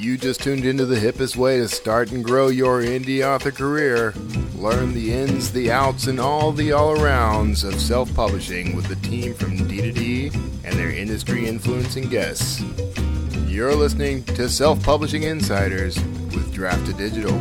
[0.00, 4.14] You just tuned into the hippest way to start and grow your indie author career.
[4.54, 8.96] Learn the ins, the outs, and all the all arounds of self publishing with the
[9.06, 10.34] team from D2D
[10.64, 12.62] and their industry influencing guests.
[13.46, 17.36] You're listening to Self Publishing Insiders with Draft2Digital.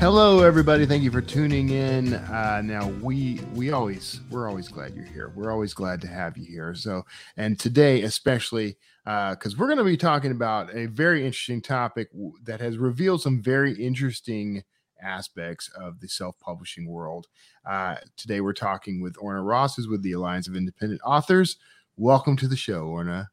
[0.00, 0.86] Hello, everybody.
[0.86, 2.14] Thank you for tuning in.
[2.14, 5.30] Uh, now, we we always we're always glad you're here.
[5.36, 6.74] We're always glad to have you here.
[6.74, 7.06] So,
[7.36, 12.08] and today especially because uh, we're going to be talking about a very interesting topic
[12.44, 14.62] that has revealed some very interesting
[15.02, 17.26] aspects of the self-publishing world.
[17.68, 21.56] Uh, today, we're talking with Orna Ross, who's with the Alliance of Independent Authors.
[21.96, 23.30] Welcome to the show, Orna.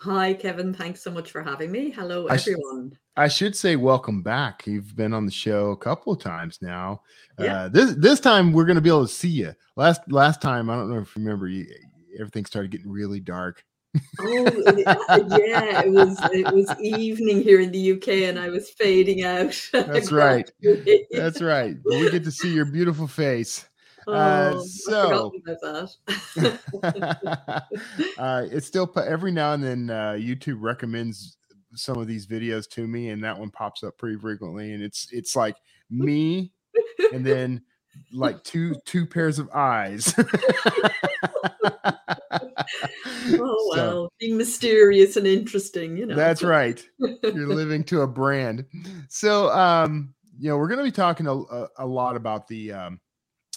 [0.00, 0.74] Hi, Kevin.
[0.74, 1.90] Thanks so much for having me.
[1.90, 2.92] Hello, everyone.
[3.16, 4.66] I, sh- I should say welcome back.
[4.66, 7.00] You've been on the show a couple of times now.
[7.38, 7.62] Yeah.
[7.62, 9.54] Uh, this this time we're going to be able to see you.
[9.74, 11.66] Last last time, I don't know if you remember, you,
[12.18, 13.64] everything started getting really dark.
[14.20, 14.44] Oh
[15.38, 19.60] yeah, it was it was evening here in the UK, and I was fading out.
[19.72, 20.50] That's right.
[21.10, 21.76] That's right.
[21.84, 23.66] we get to see your beautiful face.
[24.08, 25.32] Uh, oh, so
[28.18, 31.36] uh, it's still every now and then uh, YouTube recommends
[31.74, 35.08] some of these videos to me, and that one pops up pretty frequently, and it's
[35.10, 35.56] it's like
[35.90, 36.52] me,
[37.12, 37.62] and then
[38.12, 40.14] like two two pairs of eyes.
[43.40, 46.14] oh well, being mysterious and interesting, you know.
[46.14, 46.84] That's right.
[46.98, 48.64] You're living to a brand.
[49.08, 53.00] So, um, you know, we're going to be talking a, a, lot about the um,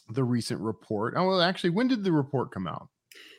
[0.09, 1.13] the recent report.
[1.17, 2.89] Oh, well, actually, when did the report come out?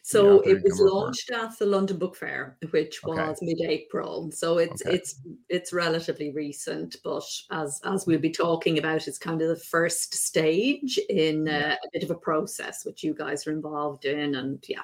[0.03, 3.37] So it was launched at the London Book Fair, which was okay.
[3.43, 4.31] mid-April.
[4.33, 4.97] So it's okay.
[4.97, 9.57] it's it's relatively recent, but as as we'll be talking about, it's kind of the
[9.57, 11.73] first stage in yeah.
[11.73, 14.83] uh, a bit of a process which you guys are involved in, and yeah,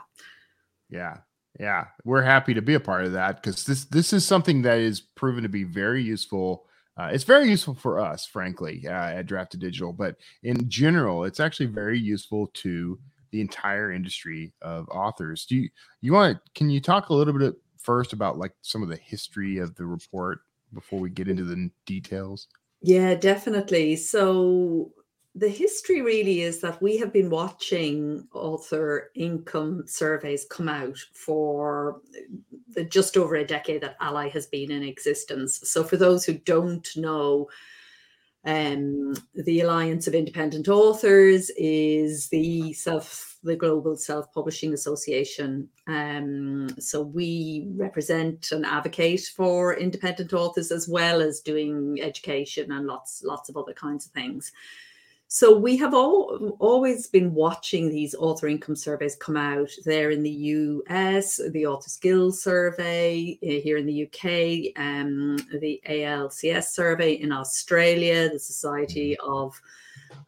[0.89, 1.19] yeah,
[1.59, 4.79] yeah, we're happy to be a part of that because this this is something that
[4.79, 6.67] is proven to be very useful
[6.99, 11.67] uh, it's very useful for us, frankly, uh, at Draft2Digital, but in general, it's actually
[11.67, 12.99] very useful to
[13.33, 15.45] the entire industry of authors.
[15.45, 15.69] Do you
[16.01, 19.59] you want can you talk a little bit first about like some of the history
[19.59, 20.41] of the report
[20.73, 22.49] before we get into the details?
[22.81, 23.97] Yeah, definitely.
[23.97, 24.93] So
[25.37, 32.01] the history really is that we have been watching author income surveys come out for
[32.71, 35.61] the just over a decade that ALLi has been in existence.
[35.65, 37.49] So, for those who don't know,
[38.47, 45.69] um, the Alliance of Independent Authors is the self, the global self-publishing association.
[45.87, 52.87] Um, so we represent and advocate for independent authors as well as doing education and
[52.87, 54.53] lots, lots of other kinds of things.
[55.29, 59.71] So we have all, always been watching these author income surveys come out.
[59.85, 65.81] There in the US, the Authors Guild Survey eh, here in the UK, um, the
[65.89, 69.61] ALCS survey in Australia, the Society of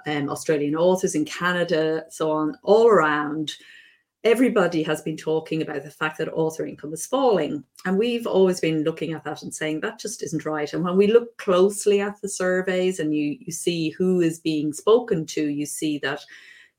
[0.07, 3.53] um, Australian Authors in Canada, so on, all around
[4.25, 7.63] everybody has been talking about the fact that author income is falling.
[7.85, 10.73] And we've always been looking at that and saying that just isn't right.
[10.73, 14.73] And when we look closely at the surveys and you, you see who is being
[14.73, 16.21] spoken to, you see that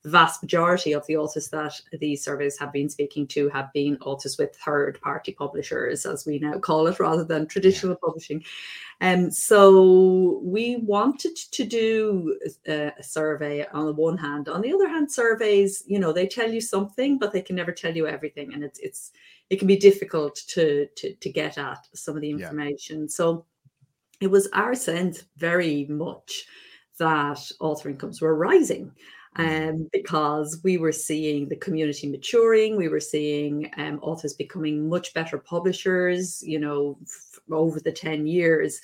[0.01, 3.97] the vast majority of the authors that these surveys have been speaking to have been
[4.01, 8.05] authors with third party publishers, as we now call it, rather than traditional yeah.
[8.07, 8.43] publishing.
[9.01, 14.47] And um, so we wanted to do a, a, survey on the one hand.
[14.47, 17.73] On the other hand, surveys, you know, they tell you something, but they can never
[17.73, 18.53] tell you everything.
[18.53, 19.11] And it's it's
[19.49, 23.01] it can be difficult to to, to get at some of the information.
[23.01, 23.07] Yeah.
[23.09, 23.45] So
[24.21, 26.45] it was our sense very much
[26.99, 28.91] that author incomes were rising
[29.39, 32.75] um, because we were seeing the community maturing.
[32.75, 38.28] We were seeing um, authors becoming much better publishers, you know, f- over the 10
[38.28, 38.81] years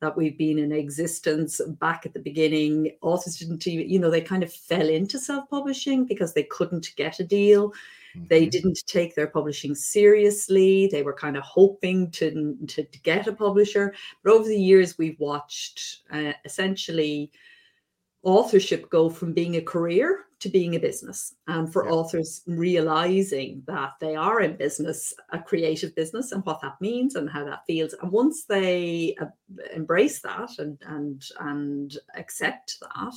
[0.00, 2.96] that we've been in existence back at the beginning.
[3.02, 6.88] Authors didn't even, you know, they kind of fell into self publishing because they couldn't
[6.96, 7.70] get a deal.
[8.16, 8.28] Mm-hmm.
[8.28, 10.88] They didn't take their publishing seriously.
[10.90, 13.94] They were kind of hoping to, to, to get a publisher.
[14.22, 17.30] But over the years, we've watched uh, essentially
[18.22, 21.92] authorship go from being a career to being a business and for yeah.
[21.92, 27.28] authors realizing that they are in business a creative business and what that means and
[27.28, 29.26] how that feels and once they uh,
[29.74, 33.14] embrace that and and and accept that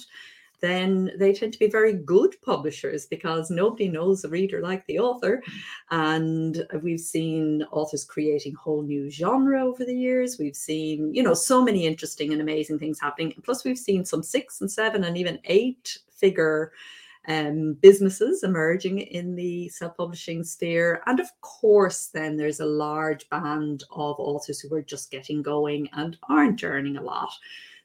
[0.62, 5.00] then they tend to be very good publishers because nobody knows the reader like the
[5.00, 5.44] author.
[5.90, 10.38] And we've seen authors creating whole new genre over the years.
[10.40, 13.34] We've seen, you know, so many interesting and amazing things happening.
[13.44, 16.72] Plus, we've seen some six and seven and even eight figure
[17.28, 23.84] um, businesses emerging in the self-publishing sphere, and of course, then there's a large band
[23.92, 27.32] of authors who are just getting going and aren't earning a lot.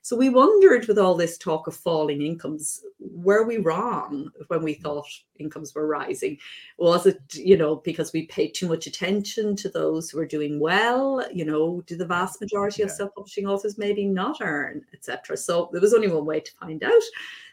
[0.06, 4.74] So we wondered with all this talk of falling incomes, were we wrong when we
[4.74, 5.08] thought
[5.40, 6.38] incomes were rising?
[6.78, 10.60] Was it, you know, because we paid too much attention to those who are doing
[10.60, 11.26] well?
[11.32, 12.86] You know, do the vast majority yeah.
[12.86, 15.36] of self-publishing authors maybe not earn, etc.?
[15.36, 17.02] So there was only one way to find out.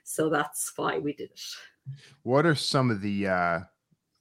[0.03, 1.41] So that's why we did it.
[2.21, 3.59] What are some of the uh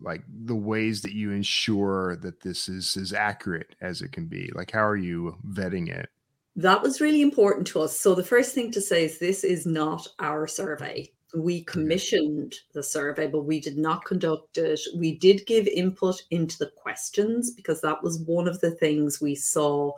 [0.00, 4.50] like the ways that you ensure that this is as accurate as it can be?
[4.54, 6.08] Like how are you vetting it?
[6.56, 7.98] That was really important to us.
[7.98, 11.10] So the first thing to say is this is not our survey.
[11.34, 11.72] We mm-hmm.
[11.72, 14.80] commissioned the survey, but we did not conduct it.
[14.94, 19.34] We did give input into the questions because that was one of the things we
[19.34, 19.92] saw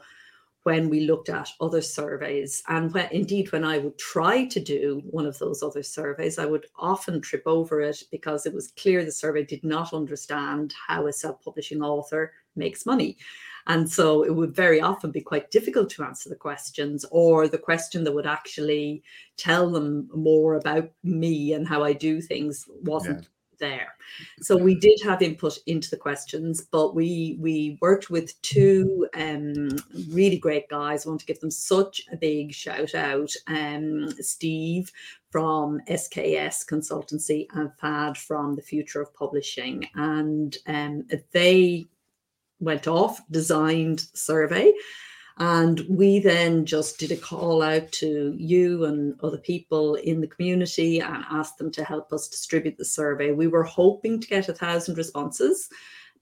[0.65, 2.62] when we looked at other surveys.
[2.69, 6.47] And when, indeed, when I would try to do one of those other surveys, I
[6.47, 11.07] would often trip over it because it was clear the survey did not understand how
[11.07, 13.19] a self publishing author makes money.
[13.66, 17.58] And so it would very often be quite difficult to answer the questions, or the
[17.58, 19.02] question that would actually
[19.37, 23.22] tell them more about me and how I do things wasn't.
[23.22, 23.28] Yeah.
[23.61, 23.94] There,
[24.40, 29.69] so we did have input into the questions, but we we worked with two um,
[30.08, 31.06] really great guys.
[31.06, 33.31] I want to give them such a big shout out.
[33.46, 34.90] Um, Steve
[35.31, 41.87] from SKS Consultancy and Fad from the Future of Publishing, and um, they
[42.61, 44.73] went off, designed survey.
[45.39, 50.29] And we then just did a call out to you and other people in the
[50.29, 53.33] community and asked them to help us distribute the survey.
[53.33, 55.69] We were hoping to get a thousand responses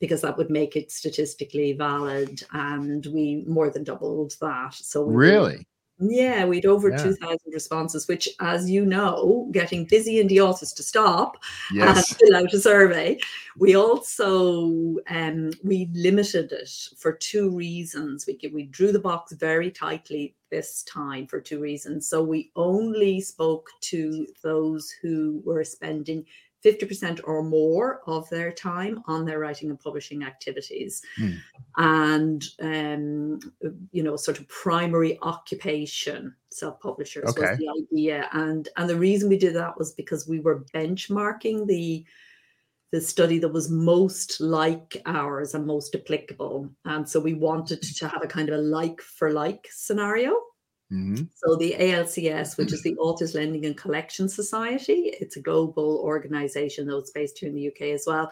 [0.00, 2.42] because that would make it statistically valid.
[2.52, 4.74] And we more than doubled that.
[4.74, 5.66] So really?
[6.10, 6.96] Yeah, we'd over yeah.
[6.96, 11.36] 2,000 responses, which, as you know, getting busy in the office to stop
[11.72, 12.10] yes.
[12.10, 13.18] and fill out a survey.
[13.56, 18.26] We also um, we limited it for two reasons.
[18.26, 22.08] We we drew the box very tightly this time for two reasons.
[22.08, 26.24] So we only spoke to those who were spending
[26.64, 31.36] 50% or more of their time on their writing and publishing activities mm.
[31.76, 33.40] and um,
[33.90, 37.50] you know sort of primary occupation self-publishers okay.
[37.50, 41.66] was the idea and and the reason we did that was because we were benchmarking
[41.66, 42.04] the
[42.92, 48.06] the study that was most like ours and most applicable and so we wanted to
[48.06, 50.34] have a kind of a like for like scenario
[50.92, 51.24] Mm-hmm.
[51.34, 56.86] So the ALCS, which is the Authors Lending and Collection Society, it's a global organization
[56.86, 58.30] though it's based here in the UK as well.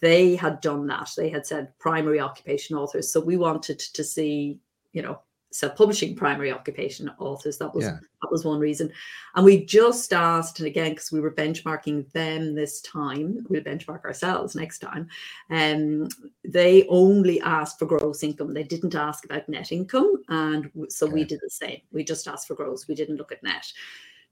[0.00, 1.10] They had done that.
[1.16, 3.10] They had said primary occupation authors.
[3.10, 4.58] So we wanted to see,
[4.92, 5.20] you know,
[5.54, 7.58] self-publishing primary occupation authors.
[7.58, 7.98] That was yeah.
[8.22, 8.90] that was one reason.
[9.36, 14.04] And we just asked, and again, because we were benchmarking them this time, we'll benchmark
[14.04, 15.08] ourselves next time.
[15.50, 16.08] Um,
[16.44, 18.52] they only asked for gross income.
[18.52, 20.24] They didn't ask about net income.
[20.28, 21.14] And so okay.
[21.14, 21.80] we did the same.
[21.92, 22.88] We just asked for gross.
[22.88, 23.72] We didn't look at net.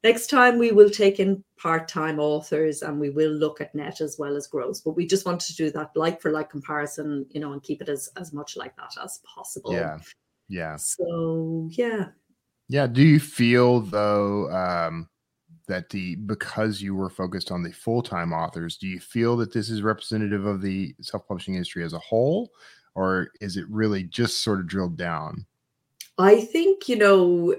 [0.02, 4.18] Next time we will take in part-time authors and we will look at net as
[4.18, 4.80] well as gross.
[4.80, 7.80] But we just wanted to do that like for like comparison, you know, and keep
[7.80, 9.72] it as, as much like that as possible.
[9.72, 9.98] Yeah.
[10.52, 10.76] Yeah.
[10.76, 12.08] So yeah.
[12.68, 12.86] Yeah.
[12.86, 15.08] Do you feel though um,
[15.66, 19.54] that the because you were focused on the full time authors, do you feel that
[19.54, 22.50] this is representative of the self publishing industry as a whole,
[22.94, 25.46] or is it really just sort of drilled down?
[26.22, 27.54] I think you know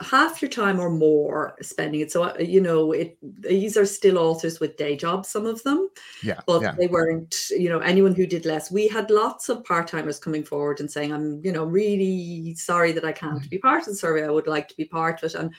[0.00, 2.10] half your time or more spending it.
[2.10, 3.18] So uh, you know it.
[3.40, 5.90] These are still authors with day jobs, some of them.
[6.22, 6.72] Yeah, but yeah.
[6.72, 7.36] they weren't.
[7.50, 8.70] You know, anyone who did less.
[8.70, 12.92] We had lots of part timers coming forward and saying, "I'm you know really sorry
[12.92, 13.48] that I can't mm-hmm.
[13.48, 14.24] be part of the survey.
[14.24, 15.52] I would like to be part of it." And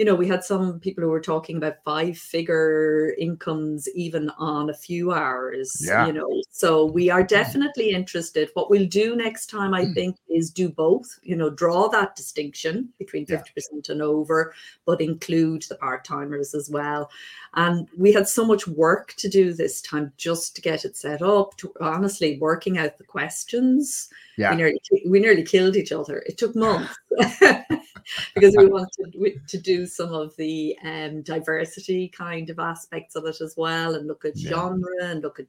[0.00, 4.70] you know, we had some people who were talking about five figure incomes even on
[4.70, 6.06] a few hours, yeah.
[6.06, 6.40] you know.
[6.50, 8.48] So we are definitely interested.
[8.54, 9.92] What we'll do next time, I hmm.
[9.92, 13.92] think, is do both, you know, draw that distinction between 50% yeah.
[13.92, 14.54] and over,
[14.86, 17.10] but include the part timers as well.
[17.52, 21.20] And we had so much work to do this time just to get it set
[21.20, 24.08] up, to honestly working out the questions.
[24.38, 24.52] Yeah.
[24.52, 26.20] We nearly, we nearly killed each other.
[26.20, 26.98] It took months.
[28.34, 33.40] because we wanted to do some of the um, diversity kind of aspects of it
[33.40, 34.50] as well and look at yeah.
[34.50, 35.46] genre and look at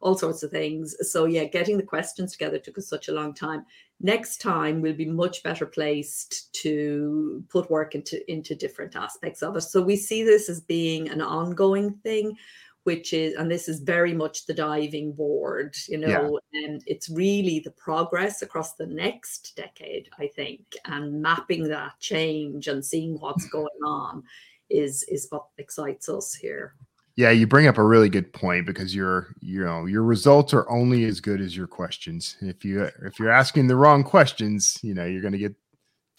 [0.00, 0.96] all sorts of things.
[1.10, 3.66] So yeah, getting the questions together took us such a long time.
[4.00, 9.56] Next time we'll be much better placed to put work into into different aspects of
[9.56, 9.62] it.
[9.62, 12.36] So we see this as being an ongoing thing
[12.84, 16.64] which is and this is very much the diving board you know yeah.
[16.64, 22.68] and it's really the progress across the next decade i think and mapping that change
[22.68, 24.22] and seeing what's going on
[24.70, 26.74] is is what excites us here
[27.16, 30.68] Yeah, you bring up a really good point because your you know your results are
[30.70, 32.36] only as good as your questions.
[32.40, 35.54] If you if you're asking the wrong questions, you know you're going to get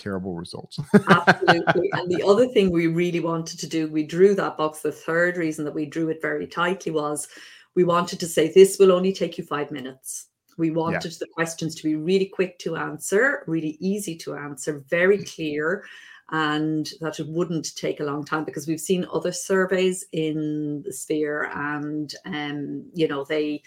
[0.02, 0.80] terrible results.
[1.10, 1.90] Absolutely.
[1.94, 4.82] And the other thing we really wanted to do, we drew that box.
[4.82, 7.28] The third reason that we drew it very tightly was
[7.76, 10.28] we wanted to say this will only take you five minutes.
[10.58, 11.18] We wanted yeah.
[11.20, 15.36] the questions to be really quick to answer, really easy to answer, very mm.
[15.36, 15.86] clear,
[16.32, 20.94] and that it wouldn't take a long time because we've seen other surveys in the
[20.94, 23.62] sphere and um, you know they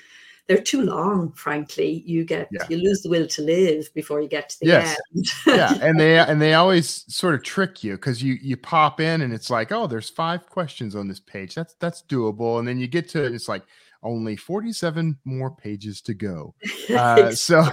[0.46, 2.64] they're too long frankly you get yeah.
[2.68, 4.96] you lose the will to live before you get to the yes.
[5.14, 9.00] end yeah and they and they always sort of trick you because you you pop
[9.00, 12.68] in and it's like oh there's five questions on this page that's that's doable and
[12.68, 13.62] then you get to it it's like
[14.04, 16.54] only 47 more pages to go.
[16.94, 17.64] Uh, so,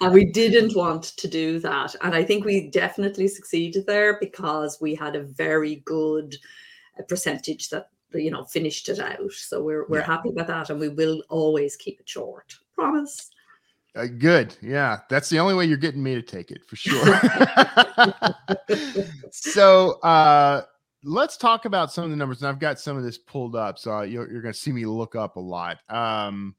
[0.00, 1.94] and we didn't want to do that.
[2.00, 6.36] And I think we definitely succeeded there because we had a very good
[6.98, 7.88] uh, percentage that
[8.22, 9.32] you know finished it out.
[9.32, 10.06] So we're we're yeah.
[10.06, 12.56] happy about that, and we will always keep it short.
[12.74, 13.30] Promise.
[13.96, 14.56] Uh, good.
[14.60, 14.98] Yeah.
[15.08, 17.20] That's the only way you're getting me to take it for sure.
[19.30, 20.62] so, uh,
[21.04, 22.42] let's talk about some of the numbers.
[22.42, 24.84] And I've got some of this pulled up, so you're, you're going to see me
[24.86, 25.78] look up a lot.
[25.88, 26.56] Um,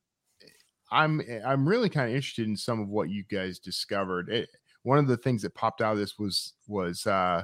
[0.92, 4.30] I'm I'm really kind of interested in some of what you guys discovered.
[4.30, 4.50] It,
[4.84, 7.44] one of the things that popped out of this was was uh,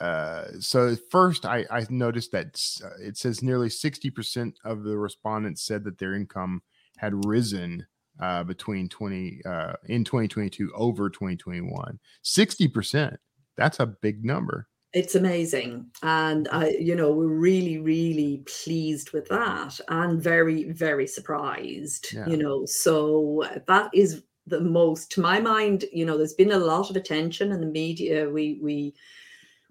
[0.00, 5.62] uh, so first I, I noticed that uh, it says nearly 60% of the respondents
[5.62, 6.62] said that their income
[6.98, 7.86] had risen
[8.20, 13.16] uh, between 20 uh, in 2022 over 2021 60%
[13.56, 14.68] that's a big number.
[14.94, 21.06] It's amazing and i you know we're really really pleased with that and very very
[21.06, 22.26] surprised yeah.
[22.26, 26.58] you know so that is the most to my mind you know there's been a
[26.58, 28.28] lot of attention in the media.
[28.28, 28.94] We we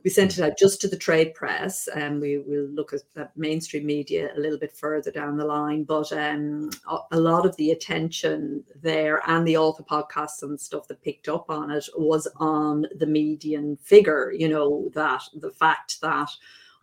[0.03, 3.85] we sent it out just to the trade press and we will look at, mainstream
[3.85, 7.71] media a little bit further down the line but um, a, a, lot of the
[7.71, 12.85] attention there and the author podcasts and stuff that picked up on it was on
[12.97, 16.29] the median figure you know that the fact that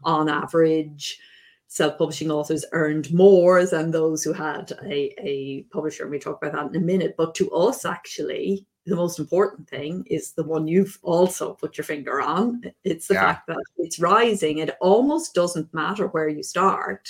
[0.02, 1.18] on average
[1.68, 6.52] self-publishing authors earned more than those who had a, a publisher and we talk about
[6.52, 10.68] that in a minute but to us actually the most important thing is the one
[10.68, 12.62] you've also put your finger on.
[12.84, 13.34] It's the yeah.
[13.34, 14.58] fact that it's rising.
[14.58, 17.08] It almost doesn't matter where you start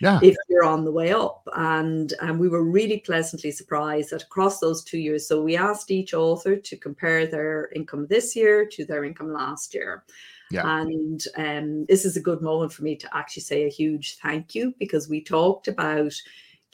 [0.00, 0.20] yeah.
[0.22, 1.48] if you're on the way up.
[1.56, 5.90] And, and we were really pleasantly surprised that across those two years, so we asked
[5.90, 10.04] each author to compare their income this year to their income last year.
[10.50, 10.80] Yeah.
[10.80, 14.54] And um, this is a good moment for me to actually say a huge thank
[14.54, 16.12] you because we talked about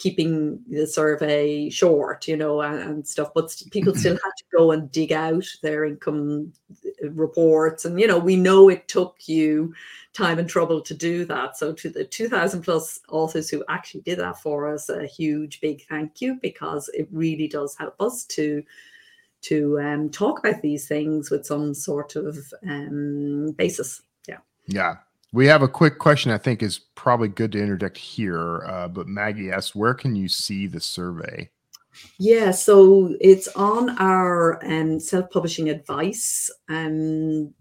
[0.00, 3.32] keeping the survey short, you know, and, and, stuff.
[3.34, 6.52] But people still had to go and dig out their income
[7.04, 7.84] uh, reports.
[7.84, 9.74] And, you know, we know it took you
[10.14, 11.58] time and trouble to do that.
[11.58, 15.86] So to the 2000 plus authors who actually did that for us, a huge big
[15.86, 18.64] thank you because it really does help us to
[19.42, 24.02] to um, talk about these things with some sort of um, basis.
[24.28, 24.38] Yeah.
[24.66, 24.96] Yeah.
[25.32, 28.64] We have a quick question I think is probably good to interject here.
[28.66, 31.50] Uh, but Maggie asks, where can you see the survey?
[32.18, 37.52] Yeah, so it's on our um, self publishing advice um,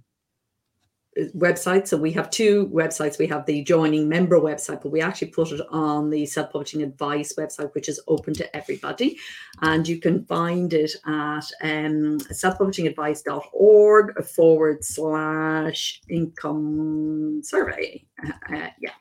[1.36, 1.88] website.
[1.88, 3.18] So we have two websites.
[3.20, 6.84] We have the joining member website, but we actually put it on the self publishing
[6.84, 9.18] advice website, which is open to everybody.
[9.62, 18.06] And you can find it at um, selfpublishingadvice.org forward slash income survey.
[18.26, 18.94] Uh, uh, yeah.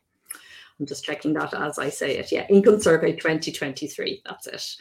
[0.81, 2.31] I'm just checking that as I say it.
[2.31, 4.23] Yeah, income survey 2023.
[4.25, 4.77] That's it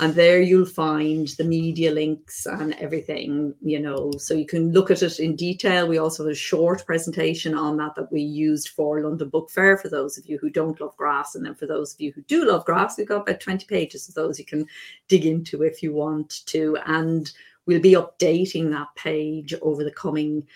[0.00, 4.10] and there you'll find the media links and everything you know.
[4.18, 5.86] So you can look at it in detail.
[5.86, 9.76] We also have a short presentation on that that we used for london book fair
[9.76, 11.34] for those of you who don't love graphs.
[11.34, 14.08] And then for those of you who do love graphs we've got about 20 pages
[14.08, 14.66] of those you can
[15.08, 16.76] dig into if you want to.
[16.86, 17.30] And
[17.66, 20.46] we'll be updating that page over the coming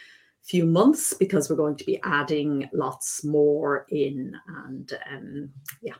[0.42, 4.34] few months because we're going to be adding lots more in
[4.66, 5.50] and um,
[5.82, 5.94] yeah.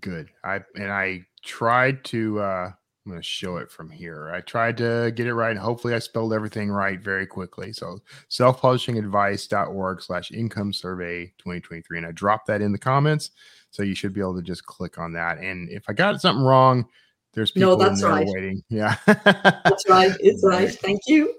[0.00, 0.30] Good.
[0.44, 2.70] I and i tried to uh
[3.08, 4.30] I'm going to show it from here.
[4.34, 7.72] I tried to get it right, and hopefully, I spelled everything right very quickly.
[7.72, 11.96] So, selfpublishingadvice.org slash income survey 2023.
[11.96, 13.30] And I dropped that in the comments.
[13.70, 15.38] So, you should be able to just click on that.
[15.38, 16.86] And if I got something wrong,
[17.32, 18.26] there's people no, that's right.
[18.28, 18.62] waiting.
[18.68, 18.96] Yeah.
[19.06, 20.12] that's right.
[20.20, 20.70] It's right.
[20.70, 21.34] Thank you.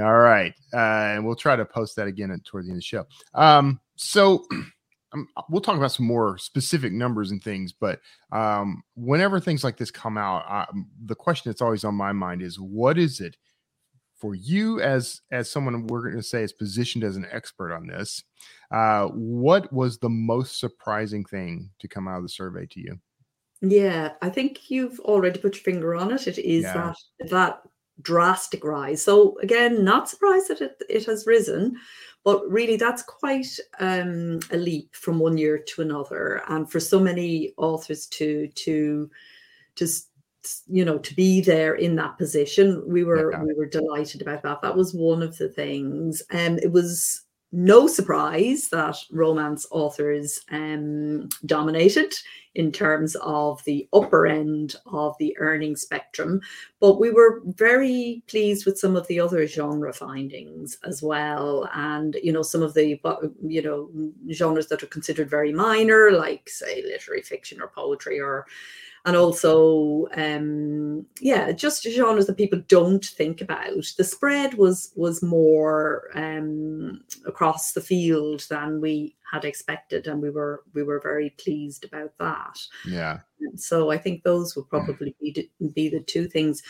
[0.00, 0.52] All right.
[0.74, 3.06] Uh, and we'll try to post that again toward the end of the show.
[3.34, 4.44] Um, so,
[5.12, 8.00] um, we'll talk about some more specific numbers and things, but
[8.32, 10.72] um, whenever things like this come out, uh,
[11.04, 13.36] the question that's always on my mind is what is it
[14.16, 17.86] for you as as someone we're going to say is positioned as an expert on
[17.86, 18.22] this,
[18.70, 22.98] uh, what was the most surprising thing to come out of the survey to you?
[23.60, 26.26] Yeah, I think you've already put your finger on it.
[26.26, 26.94] It is yeah.
[27.18, 27.62] that that
[28.00, 29.02] drastic rise.
[29.02, 31.76] So again, not surprised that it, it has risen,
[32.24, 36.42] but really that's quite um, a leap from one year to another.
[36.48, 39.10] And for so many authors to to
[39.76, 39.86] to
[40.66, 43.42] you know to be there in that position we were yeah.
[43.44, 47.22] we were delighted about that that was one of the things and um, it was
[47.52, 52.14] no surprise that romance authors um, dominated
[52.54, 56.40] in terms of the upper end of the earning spectrum.
[56.80, 61.68] But we were very pleased with some of the other genre findings as well.
[61.74, 63.00] And, you know, some of the,
[63.46, 63.90] you know,
[64.32, 68.46] genres that are considered very minor, like, say, literary fiction or poetry or
[69.04, 73.84] and also um yeah just genres that people don't think about.
[73.96, 80.30] The spread was was more um across the field than we had expected and we
[80.30, 82.60] were we were very pleased about that.
[82.86, 83.20] Yeah.
[83.56, 86.62] So i think those would probably be, be the two things.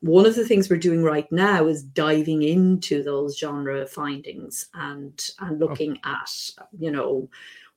[0.00, 5.30] One of the things we're doing right now is diving into those genre findings and
[5.38, 6.00] and looking okay.
[6.04, 7.28] at you know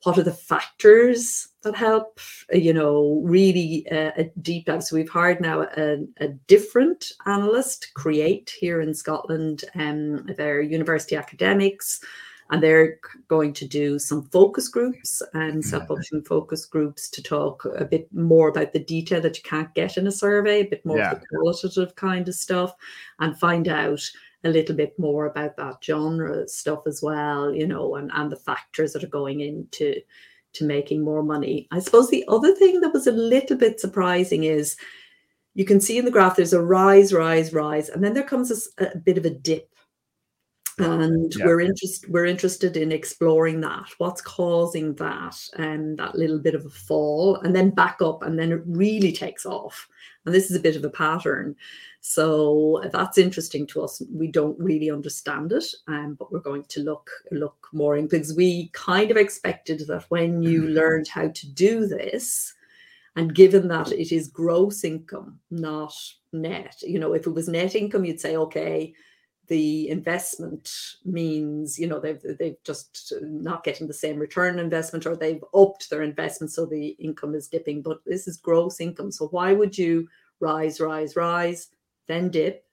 [0.04, 2.20] what are the factors that help
[2.52, 7.92] you know really uh, a deep dive so we've hired now a, a, different analyst
[7.96, 12.02] CREATe here in scotland um, they're university academics
[12.52, 15.62] and they're going to do some focus groups and mm-hmm.
[15.62, 19.98] self-publishing focus groups to talk a bit more about the detail that you can't get
[19.98, 21.12] in a survey a bit more yeah.
[21.12, 22.74] of the qualitative kind of stuff
[23.20, 24.02] and find out
[24.44, 28.38] a little bit more about that genre stuff as well, you know, and, and the
[28.38, 30.02] factors that are going into
[30.54, 31.68] to making more money.
[31.72, 34.76] I suppose the other thing that was a little bit surprising is
[35.54, 38.52] you can see in the graph there's a rise, rise, rise, and then there comes
[38.52, 39.71] a, a bit of a dip.
[40.78, 41.46] And yeah.
[41.46, 43.90] we're interested we're interested in exploring that.
[43.98, 48.40] What's causing that and that little bit of a fall and then back up and
[48.40, 49.88] then it really takes off.
[50.26, 51.56] And this is a bit of a pattern.
[52.02, 54.02] So that's interesting to us.
[54.12, 58.34] We don't really understand it, um, but we're going to look look more in because
[58.36, 60.74] we kind of expected that when you mm-hmm.
[60.74, 62.54] learned how to do this,
[63.16, 65.94] and given that it is gross income, not
[66.34, 68.94] net, you know, if it was net income, you'd say, okay,
[69.48, 70.72] the investment
[71.04, 75.90] means you know they've they've just not getting the same return investment or they've upped
[75.90, 79.78] their investment so the income is dipping but this is gross income so why would
[79.78, 80.08] you
[80.40, 81.70] rise rise rise
[82.12, 82.66] then dip,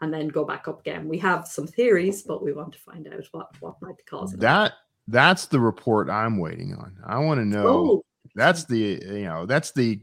[0.00, 1.08] and then go back up again.
[1.08, 4.40] We have some theories, but we want to find out what what might be causing
[4.40, 4.74] that.
[5.06, 6.96] That's the report I'm waiting on.
[7.06, 7.66] I want to know.
[7.66, 8.04] Oh.
[8.34, 10.00] That's the you know that's the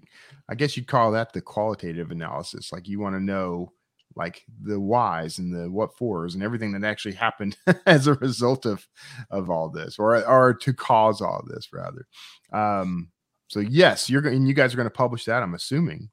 [0.47, 2.71] I guess you'd call that the qualitative analysis.
[2.71, 3.71] Like you want to know
[4.15, 8.65] like the whys and the what fors and everything that actually happened as a result
[8.65, 8.87] of
[9.29, 12.07] of all this or or to cause all this rather
[12.53, 13.09] um
[13.47, 16.09] so yes you're going you guys are going to publish that i'm assuming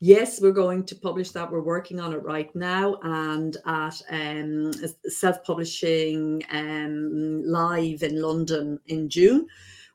[0.00, 1.50] Yes, we're going to publish that.
[1.50, 4.72] We're working on it right now and at um,
[5.06, 9.46] self publishing um, live in London in June.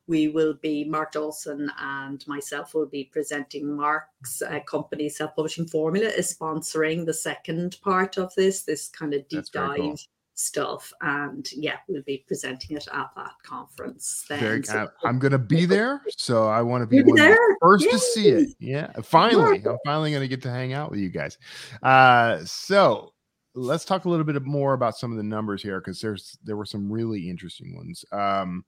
[0.08, 5.67] We will be, Mark Dawson and myself will be presenting Mark's uh, company, Self Publishing
[5.67, 9.78] Formula, is sponsoring the second part of this, this kind of deep dive.
[9.78, 9.98] Cool
[10.38, 10.93] stuff.
[11.02, 14.26] And yeah, we'll be presenting it at that conference.
[14.30, 14.39] Then.
[14.39, 17.38] Very, so, I'm going to be there, so I want to be one there.
[17.62, 17.91] first Yay.
[17.91, 18.50] to see it.
[18.60, 19.72] Yeah, finally, yeah.
[19.72, 21.38] I'm finally going to get to hang out with you guys.
[21.84, 23.13] Uh, so
[23.56, 26.56] let's talk a little bit more about some of the numbers here because there's there
[26.56, 28.06] were some really interesting ones.
[28.12, 28.63] Um,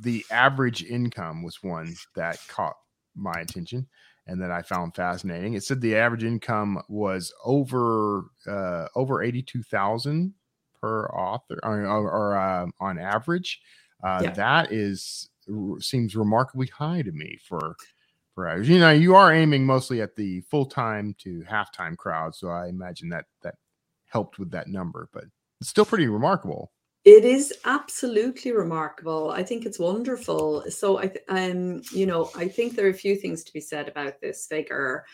[0.00, 2.76] the average income was one that caught
[3.14, 3.86] my attention
[4.26, 5.54] and that I found fascinating.
[5.54, 10.34] It said the average income was over uh, over eighty two thousand
[10.80, 13.60] per author or, or, uh, on average.
[14.02, 14.30] Uh, yeah.
[14.32, 15.28] That is
[15.80, 17.76] seems remarkably high to me for
[18.34, 18.68] for average.
[18.68, 22.48] You know, you are aiming mostly at the full time to half time crowd, so
[22.48, 23.56] I imagine that that
[24.06, 25.24] helped with that number, but
[25.60, 26.72] it's still pretty remarkable.
[27.04, 29.30] It is absolutely remarkable.
[29.30, 30.64] I think it's wonderful.
[30.70, 33.88] So I, um, you know, I think there are a few things to be said
[33.88, 35.04] about this figure.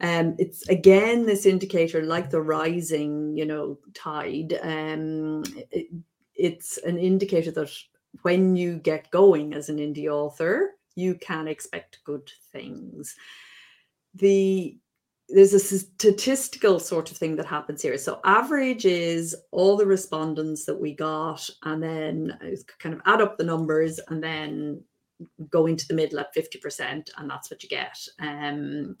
[0.00, 4.58] Um, it's again this indicator, like the rising, you know, tide.
[4.62, 5.88] Um, it,
[6.34, 7.70] it's an indicator that
[8.22, 13.14] when you get going as an indie author, you can expect good things.
[14.14, 14.78] The
[15.28, 17.98] there's a statistical sort of thing that happens here.
[17.98, 22.38] So average is all the respondents that we got, and then
[22.78, 24.82] kind of add up the numbers, and then
[25.50, 27.98] go into the middle at 50%, and that's what you get.
[28.20, 28.96] Um,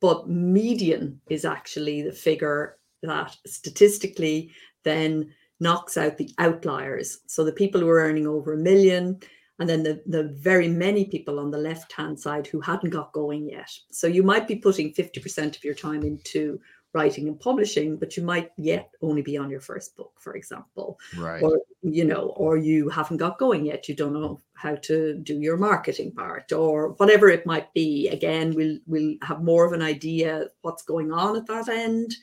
[0.00, 4.50] but median is actually the figure that statistically
[4.84, 7.20] then knocks out the outliers.
[7.26, 9.20] So the people who are earning over a million,
[9.60, 13.12] and then the, the very many people on the left hand side who hadn't got
[13.12, 13.70] going yet.
[13.90, 16.58] So you might be putting 50% of your time into
[16.92, 20.98] writing and publishing, but you might yet only be on your first book, for example.
[21.16, 21.42] Right.
[21.42, 23.86] Or, you know, or you haven't got going yet.
[23.86, 28.08] You don't know how to do your marketing part or whatever it might be.
[28.08, 32.14] Again, we'll we'll have more of an idea what's going on at that end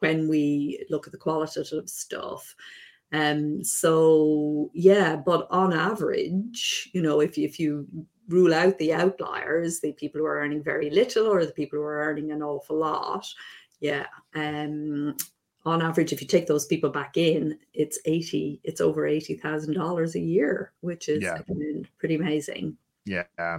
[0.00, 2.54] when we look at the qualitative stuff.
[3.12, 7.86] Um, so yeah, but on average, you know, if you, if you
[8.28, 11.84] rule out the outliers, the people who are earning very little or the people who
[11.84, 13.26] are earning an awful lot,
[13.80, 15.16] yeah, um,
[15.64, 19.74] on average, if you take those people back in, it's eighty, it's over eighty thousand
[19.74, 21.38] dollars a year, which is Yeah.
[21.98, 22.76] pretty amazing.
[23.06, 23.58] Yeah.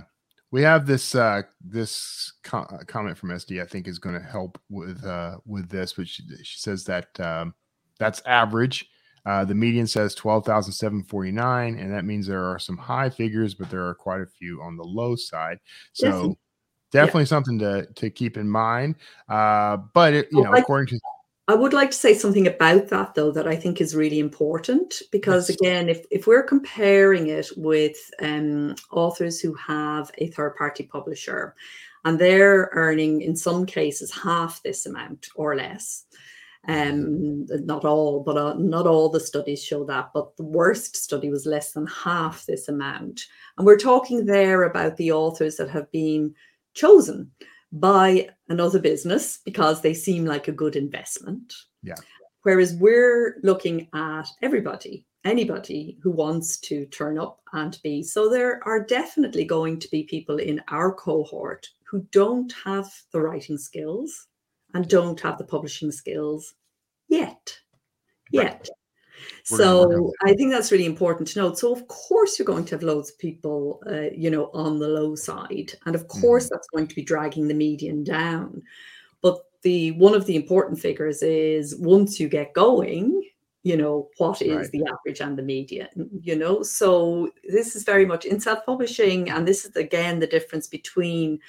[0.51, 4.59] We have this uh this uh, comment from SD I think is going to help
[4.69, 7.53] with uh with this but she, she says that um
[7.99, 8.87] that's average.
[9.25, 13.85] Uh the median says 12,749 and that means there are some high figures but there
[13.87, 15.59] are quite a few on the low side.
[15.93, 16.37] So Definitely.
[16.91, 18.95] definitely something to to keep in mind.
[19.29, 20.99] Uh but it, you know I- according to
[21.47, 25.03] I would like to say something about that though that I think is really important
[25.11, 25.57] because Yes.
[25.59, 31.53] again, if if we're comparing it with um, authors who have a third party publisher
[32.03, 36.05] and they're earning in some cases half this amount or less.
[36.67, 40.11] Um, not all, but uh, not all the studies show that.
[40.13, 43.21] But the worst study was less than half this amount,
[43.57, 46.33] and we're talking there about the authors that have been
[46.73, 47.31] chosen
[47.71, 51.53] by another business because they seem like a good investment.
[51.83, 51.95] Yeah.
[52.43, 58.03] Whereas we're looking at everybody, anybody who wants to turn up and be.
[58.03, 63.19] So there are definitely going to be people in our cohort who don't have the
[63.19, 64.27] writing skills
[64.75, 66.53] and don't have the publishing skills
[67.07, 67.57] yet.
[68.31, 68.69] Yet.
[69.49, 71.57] We're gonna work on So I think that's really important to note.
[71.57, 74.87] So of course you're going to have loads of people, uh, you know, on the
[74.87, 78.61] low side, and of course that's going to be dragging the median down.
[79.21, 83.23] But the one of the important figures is once you get going,
[83.63, 84.71] you know, what is Right.
[84.71, 86.09] the average and the median?
[86.21, 90.67] You know, so this is very much in self-publishing, and this is again the difference
[90.67, 91.39] between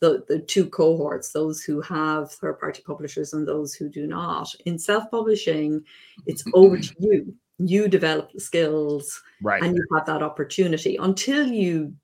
[0.00, 4.54] the, the two cohorts, those who have third-party publishers and those who do not.
[4.66, 5.84] In self-publishing,
[6.26, 7.34] it's over to you.
[7.58, 9.62] You develop the skills right.
[9.62, 10.96] and you have that opportunity.
[10.96, 11.94] Until you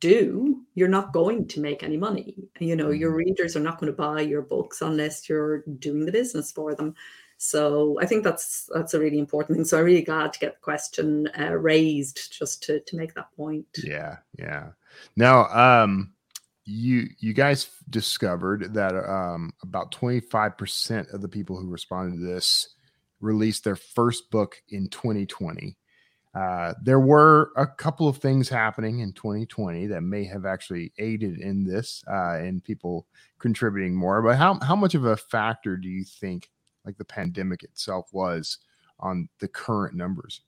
[0.00, 2.34] do, you're not going to make any money.
[2.60, 6.12] You know, your readers are not going to buy your books unless you're doing the
[6.12, 6.94] business for them.
[7.38, 9.64] So I think that's that's a really important thing.
[9.64, 13.32] So I'm really glad to get the question uh, raised just to to make that
[13.36, 13.66] point.
[13.82, 14.70] Yeah, yeah.
[15.16, 16.12] Now, um,
[16.68, 22.74] you you guys discovered that um about 25% of the people who responded to this
[23.20, 25.76] released their first book in 2020.
[26.34, 31.38] Uh, there were a couple of things happening in 2020 that may have actually aided
[31.38, 33.06] in this uh, and people
[33.38, 34.20] contributing more.
[34.20, 36.50] But how how much of a factor do you think
[36.84, 38.58] like the pandemic itself was
[39.00, 40.42] on the current numbers?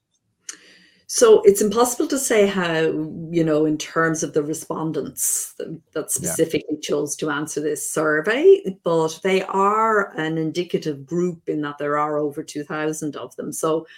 [1.12, 2.83] So it's impossible to say how,
[3.33, 5.55] you know, in terms of the respondents
[5.92, 11.79] that, specifically chose to answer this survey, but they are an indicative group in that
[11.79, 13.53] there are over 2,000 of them.
[13.53, 13.88] So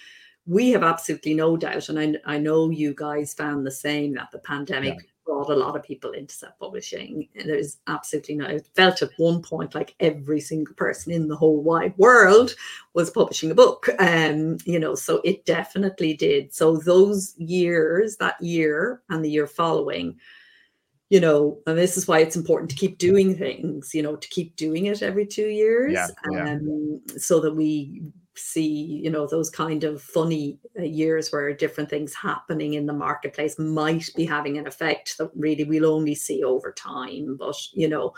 [0.47, 4.31] we have absolutely no doubt, and I, I know you guys found the same, that
[4.31, 7.27] the pandemic brought a lot of people into self-publishing.
[7.35, 11.35] And there's absolutely no, it felt at one point like every single person in the
[11.35, 12.55] whole wide world
[12.93, 13.87] was publishing a book.
[13.99, 16.53] Um, you know, so it definitely did.
[16.53, 20.17] So those years, that year and the year following,
[21.09, 24.27] you know, and this is why it's important to keep doing things, you know, to
[24.29, 25.93] keep doing it every two years.
[25.93, 26.53] Yeah, yeah.
[26.53, 28.01] Um, so that we
[28.35, 32.93] see, you know, those kind of funny uh, years where different things happening in the
[32.93, 37.37] marketplace might be having an effect that really we'll only see over time.
[37.37, 38.13] But, you know,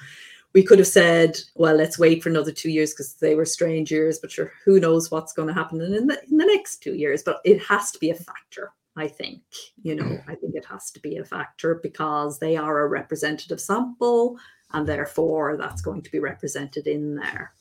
[0.54, 3.91] we could have said, well, let's wait for another two years because they were strange
[3.91, 6.95] years, but sure, who knows what's going to happen in the, in the next two
[6.95, 7.23] years.
[7.23, 9.41] But it has to be a factor, I think.
[9.84, 13.60] You know, I think it has to be a factor because they are a representative
[13.60, 14.38] sample
[14.71, 17.54] and therefore that's going to be represented in there.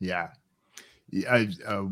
[0.00, 0.28] Yeah.
[1.10, 1.86] Yeah, I, uh,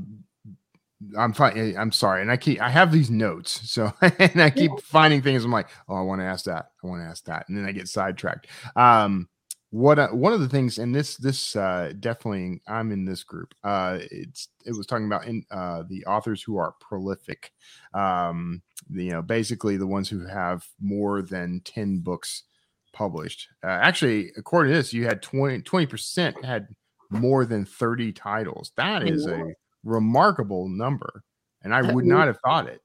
[1.16, 1.76] I'm fine.
[1.76, 5.44] I'm sorry, and I keep I have these notes, so and I keep finding things.
[5.44, 6.70] I'm like, oh, I want to ask that.
[6.82, 8.48] I want to ask that, and then I get sidetracked.
[8.76, 9.28] Um,
[9.70, 13.54] what uh, one of the things, and this this uh, definitely, I'm in this group.
[13.62, 17.52] Uh, it's it was talking about in uh, the authors who are prolific.
[17.92, 22.44] Um, the, you know, basically the ones who have more than ten books
[22.92, 23.48] published.
[23.62, 26.68] Uh, actually, according to this, you had 20 percent had
[27.10, 28.72] more than 30 titles.
[28.76, 31.22] That is a remarkable number.
[31.62, 32.80] And I would not have thought it.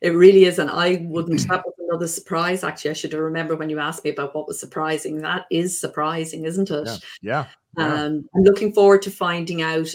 [0.00, 0.58] It really is.
[0.58, 2.64] And I wouldn't, that was another surprise.
[2.64, 5.18] Actually, I should have remembered when you asked me about what was surprising.
[5.18, 6.86] That is surprising, isn't it?
[6.86, 6.96] Yeah.
[7.22, 7.46] yeah.
[7.78, 8.02] yeah.
[8.04, 9.88] Um, I'm looking forward to finding out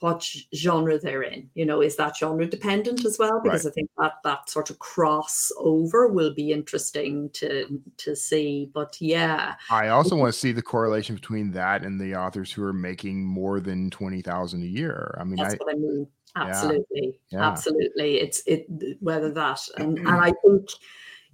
[0.00, 0.22] what
[0.54, 1.48] genre they're in.
[1.54, 3.40] You know, is that genre dependent as well?
[3.42, 3.70] Because right.
[3.70, 8.70] I think that that sort of crossover will be interesting to to see.
[8.72, 12.62] But yeah, I also want to see the correlation between that and the authors who
[12.64, 15.16] are making more than twenty thousand a year.
[15.20, 16.06] I mean, that's I, what I mean.
[16.36, 17.38] Absolutely, yeah.
[17.38, 17.48] Yeah.
[17.48, 18.20] absolutely.
[18.20, 18.66] It's it
[19.00, 20.70] whether that and and I think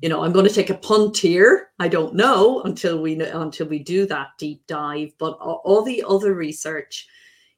[0.01, 3.66] you know i'm going to take a punt here i don't know until we until
[3.66, 7.07] we do that deep dive but all the other research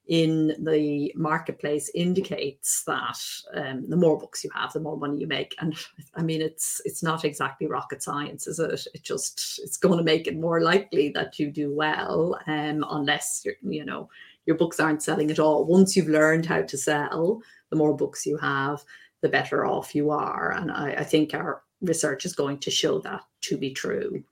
[0.09, 3.19] in the marketplace indicates that
[3.55, 5.55] um, the more books you have, the more money you make.
[5.59, 5.77] And
[6.15, 8.87] I mean, it's it's not exactly rocket science, is it?
[8.95, 13.43] It just it's going to make it more likely that you do well, um, unless
[13.45, 14.09] you're you know
[14.47, 15.65] your books aren't selling at all.
[15.65, 18.85] Once you've learned how to sell, the more books you have,
[19.23, 20.53] the better off you are.
[20.53, 24.23] And I, I think our research is going to show that to be true.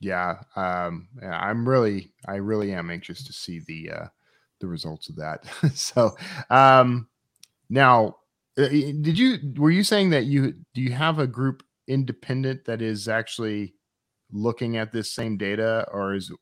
[0.00, 3.90] Yeah, um, I'm really, I really am anxious to see the.
[3.90, 4.06] Uh
[4.60, 5.44] the results of that.
[5.74, 6.16] so
[6.50, 7.08] um,
[7.68, 8.16] now,
[8.58, 12.80] uh, did you were you saying that you do you have a group independent that
[12.80, 13.74] is actually
[14.32, 16.32] looking at this same data, or is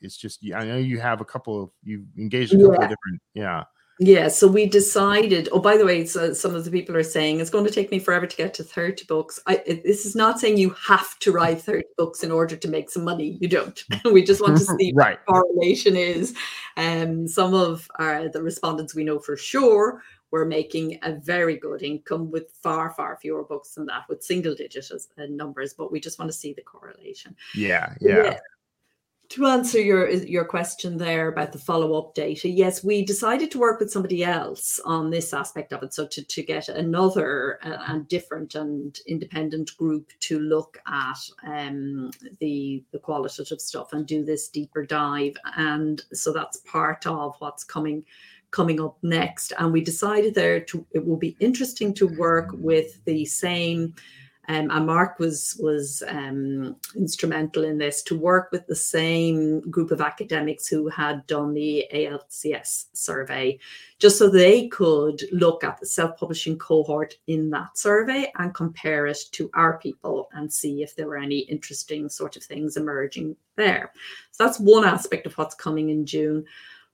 [0.00, 2.84] it's just I know you have a couple of you engaged a couple yeah.
[2.84, 3.64] of different yeah
[4.00, 5.48] yeah, so we decided.
[5.50, 7.90] Oh, by the way, so some of the people are saying it's going to take
[7.90, 9.40] me forever to get to thirty books.
[9.46, 12.68] I, it, this is not saying you have to write thirty books in order to
[12.68, 13.38] make some money.
[13.40, 13.82] You don't.
[14.12, 15.18] we just want to see right.
[15.24, 16.36] what correlation is.
[16.76, 21.56] And um, some of our, the respondents we know for sure were making a very
[21.56, 25.74] good income with far far fewer books than that, with single digit as, uh, numbers.
[25.74, 27.34] But we just want to see the correlation.
[27.52, 28.22] Yeah, yeah.
[28.22, 28.38] yeah
[29.28, 33.78] to answer your your question there about the follow-up data yes we decided to work
[33.78, 35.94] with somebody else on this aspect of it.
[35.94, 42.10] So to, to get another uh, and different and independent group to look at um,
[42.40, 45.36] the the qualitative stuff and do this deeper dive.
[45.56, 48.04] And so that's part of what's coming
[48.50, 49.52] coming up next.
[49.58, 53.94] And we decided there to it will be interesting to work with the same
[54.48, 59.90] um, and Mark was was um, instrumental in this to work with the same group
[59.90, 63.58] of academics who had done the ALCS survey,
[63.98, 69.18] just so they could look at the self-publishing cohort in that survey and compare it
[69.32, 73.92] to our people and see if there were any interesting sort of things emerging there.
[74.32, 76.46] So that's one aspect of what's coming in June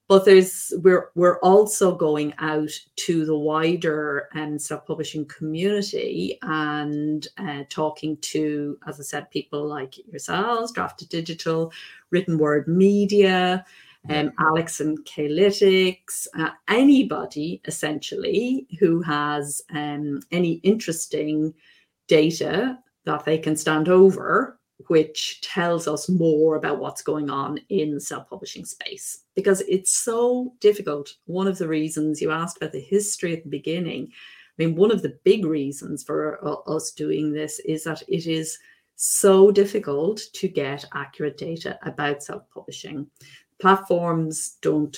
[0.07, 7.63] but there's we're we're also going out to the wider um, self-publishing community and uh,
[7.69, 11.71] talking to as i said people like yourselves Draft2Digital
[12.11, 13.65] written word media
[14.07, 21.55] um, alex and K-Lytics, uh, anybody essentially who has um, any interesting
[22.07, 27.99] data that they can stand over which tells us more about what's going on in
[27.99, 29.23] self-publishing space.
[29.35, 31.13] Because it's so difficult.
[31.25, 34.11] One of the reasons you asked about the history at the beginning
[34.57, 38.25] i mean one of the big reasons for uh, us doing this is that it
[38.25, 38.57] is
[38.95, 43.07] so difficult to get accurate data about self-publishing.
[43.59, 44.97] Platforms don't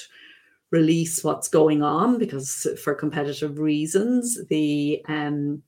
[0.72, 5.62] release what's going on because for competitive reasons the um,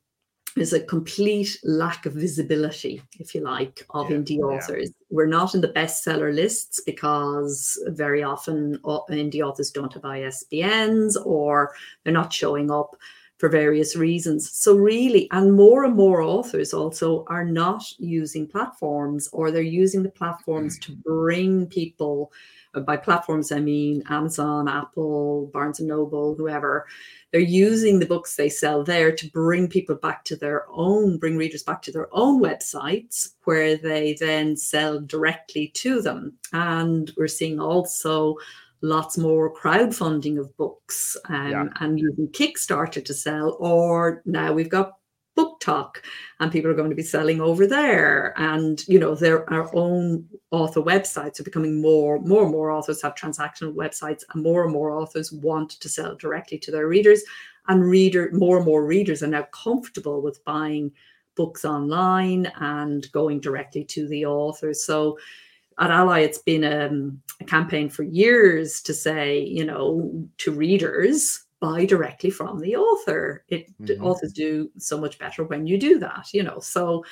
[0.60, 4.89] there's a complete lack of visibility, if you like, of yeah, indie authors.
[4.89, 5.06] Yeah.
[5.10, 11.74] We're not in the bestseller lists because very often indie authors don't have ISBNs or
[12.04, 12.98] they're not showing up
[13.38, 14.52] for various reasons.
[14.52, 20.04] So, really, and more and more authors also are not using platforms or they're using
[20.04, 20.82] the platforms mm.
[20.82, 22.34] to bring people.
[22.86, 26.86] By platforms, I mean Amazon, Apple, Barnes and Noble, whoever
[27.32, 31.38] they're using the books they sell there to bring people back to their own, bring
[31.38, 36.34] readers back to their own websites where they then sell directly to them.
[36.53, 38.38] And we're seeing also
[38.82, 41.65] lots more crowdfunding of books um, yeah.
[41.82, 44.98] and using Kickstarter to sell, or now we've got
[45.60, 45.98] BookTok,
[46.39, 48.34] and people are going to be selling over there.
[48.38, 53.02] And you know, there our own author websites are becoming more, more and more authors
[53.02, 57.24] have transactional websites, and more and more authors want to sell directly to their readers.
[57.67, 60.91] And reader, more and more readers are now comfortable with buying
[61.36, 64.74] books online and going directly to the author.
[64.74, 65.19] So
[65.78, 71.45] at ALLi, it's been um, a campaign for years to say, you know, to readers,
[71.60, 73.43] buy directly from the author.
[73.48, 74.04] It mm-hmm.
[74.04, 76.60] authors do so much better when you do that, you know.
[76.60, 77.04] So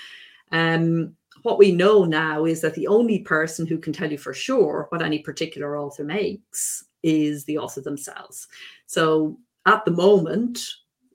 [0.51, 4.33] um what we know now is that the only person who can tell you for
[4.33, 8.47] sure what any particular author makes is the author themselves.
[8.87, 10.59] So at the moment,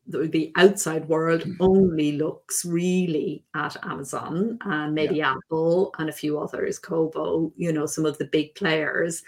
[0.06, 1.54] the outside world hmm.
[1.60, 5.34] only looks really at Amazon and maybe yeah.
[5.34, 9.22] Apple and a few others, Kobo, you know, some of the big players.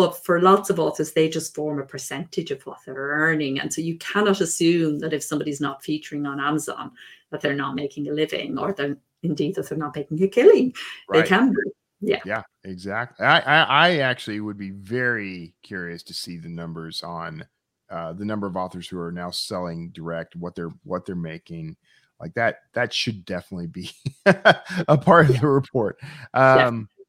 [0.00, 3.60] But for lots of authors, they just form a percentage of what they're earning.
[3.60, 6.92] And so you cannot assume that if somebody's not featuring on Amazon,
[7.28, 10.72] that they're not making a living or they're indeed that they're not making a killing.
[11.06, 11.20] Right.
[11.20, 11.58] They can be.
[12.00, 12.20] Yeah.
[12.24, 13.26] Yeah, exactly.
[13.26, 17.44] I, I, I actually would be very curious to see the numbers on
[17.90, 21.76] uh, the number of authors who are now selling direct, what they're what they're making,
[22.18, 22.60] like that.
[22.72, 23.90] That should definitely be
[24.24, 25.98] a part of the report.
[26.32, 27.04] Um, yeah.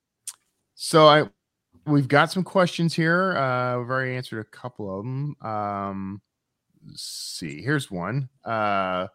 [0.75, 1.29] So I
[1.85, 3.37] we've got some questions here.
[3.37, 5.35] Uh, we've already answered a couple of them.
[5.41, 6.21] Um,
[6.93, 8.29] see, here's one.
[8.43, 9.07] Uh,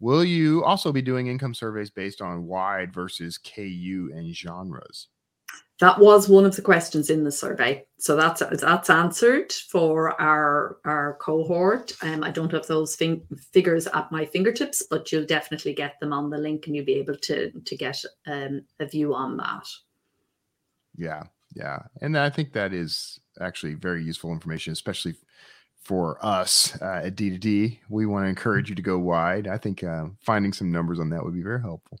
[0.00, 5.08] will you also be doing income surveys based on wide versus KU and genres?
[5.80, 7.84] that was one of the questions in the survey.
[7.98, 11.92] So that's that's answered for our our cohort.
[12.02, 16.12] Um, I don't have those fin- figures at my fingertips, but you'll definitely get them
[16.12, 19.66] on the link, and you'll be able to to get um, a view on that.
[20.96, 21.22] Yeah,
[21.58, 25.14] yeah, and I think that is actually very useful information, especially
[25.82, 27.80] for us uh, at D2D.
[27.88, 29.48] We want to encourage you to go wide.
[29.48, 31.98] I think uh, finding some numbers on that would be very helpful.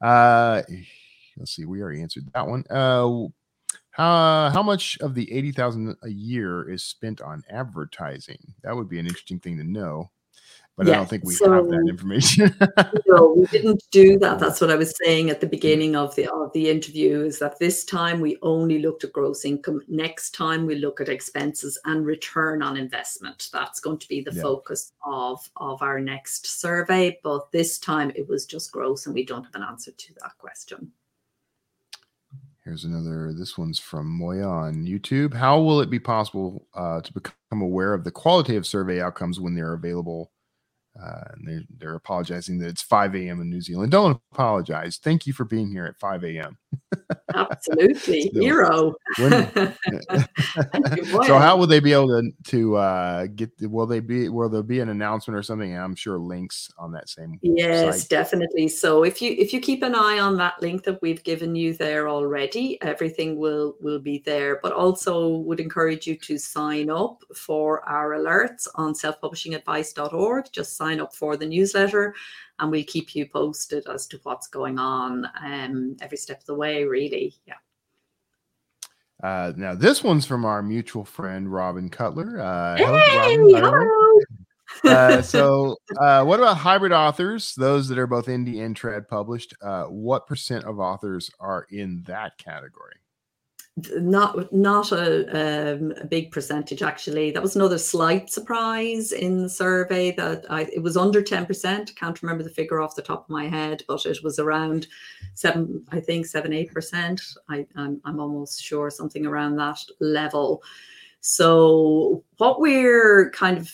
[0.00, 0.62] Uh,
[1.36, 2.64] let's see, we already answered that one.
[2.70, 3.26] Uh,
[3.90, 8.54] how how much of the eighty thousand a year is spent on advertising?
[8.62, 10.10] That would be an interesting thing to know
[10.84, 12.54] but I don't think we so, have that information.
[13.06, 14.38] no, we didn't do that.
[14.38, 17.20] That's what I was saying at the beginning of the of the interview.
[17.20, 19.82] Is that this time we only looked at gross income.
[19.88, 23.48] Next time we look at expenses and return on investment.
[23.52, 24.42] That's going to be the yeah.
[24.42, 27.18] focus of of our next survey.
[27.22, 30.36] But this time it was just gross, and we don't have an answer to that
[30.38, 30.92] question.
[32.64, 33.32] Here's another.
[33.32, 35.34] This one's from Moya on YouTube.
[35.34, 39.54] How will it be possible uh, to become aware of the qualitative survey outcomes when
[39.54, 40.31] they're available
[41.02, 43.40] uh, and they're, they're apologizing that it's 5 a.m.
[43.40, 43.90] in New Zealand.
[43.90, 44.98] Don't apologize.
[44.98, 46.58] Thank you for being here at 5 a.m.
[47.34, 48.94] Absolutely, hero.
[49.18, 49.72] so,
[51.38, 53.50] how will they be able to to uh, get?
[53.60, 54.28] Will they be?
[54.28, 55.76] Will there be an announcement or something?
[55.76, 57.38] I'm sure links on that same.
[57.42, 58.10] Yes, site.
[58.10, 58.68] definitely.
[58.68, 61.74] So if you if you keep an eye on that link that we've given you
[61.74, 64.58] there already, everything will will be there.
[64.62, 70.52] But also would encourage you to sign up for our alerts on selfpublishingadvice.org.
[70.52, 72.14] Just sign up for the newsletter
[72.58, 76.54] and we'll keep you posted as to what's going on um, every step of the
[76.54, 77.34] way, really.
[77.46, 77.54] Yeah.
[79.22, 82.40] Uh, now, this one's from our mutual friend, Robin Cutler.
[82.40, 83.60] Uh, hey, hello.
[83.60, 84.20] hello.
[84.84, 89.54] uh, so, uh, what about hybrid authors, those that are both indie and trad published?
[89.62, 92.96] Uh, what percent of authors are in that category?
[93.76, 97.30] Not not a, um, a, big percentage actually.
[97.30, 101.92] That was another slight surprise in the survey that I, it was under 10% I
[101.94, 104.88] can't remember the figure off the top of my head but it was around
[105.34, 107.22] seven I think seven eight percent.
[107.48, 110.62] I I'm, I'm almost sure something around that level.
[111.20, 113.72] So what we're kind of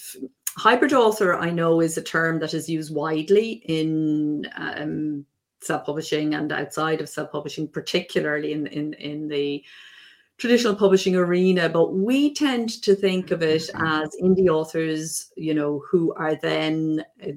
[0.57, 5.27] hybrid author I know is a term that is used widely in um,
[5.61, 9.65] self-publishing and outside of self-publishing particularly in in in the
[10.39, 13.85] traditional publishing arena, but we tend to think of it mm-hmm.
[13.85, 17.33] as indie authors, you know, who are then uh,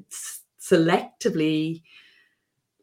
[0.61, 1.81] selectively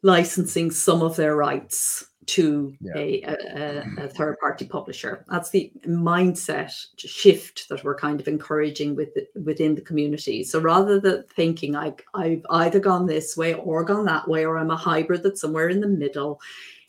[0.03, 2.93] licensing some of their rights to yeah.
[2.95, 5.25] a, a, a, third party publisher.
[5.29, 10.43] That's the mindset shift that we're kind of encouraging with the, within the community.
[10.43, 14.59] So rather than thinking I, I've either gone this way or gone that way, or
[14.59, 16.39] I'm a hybrid that's somewhere in the middle,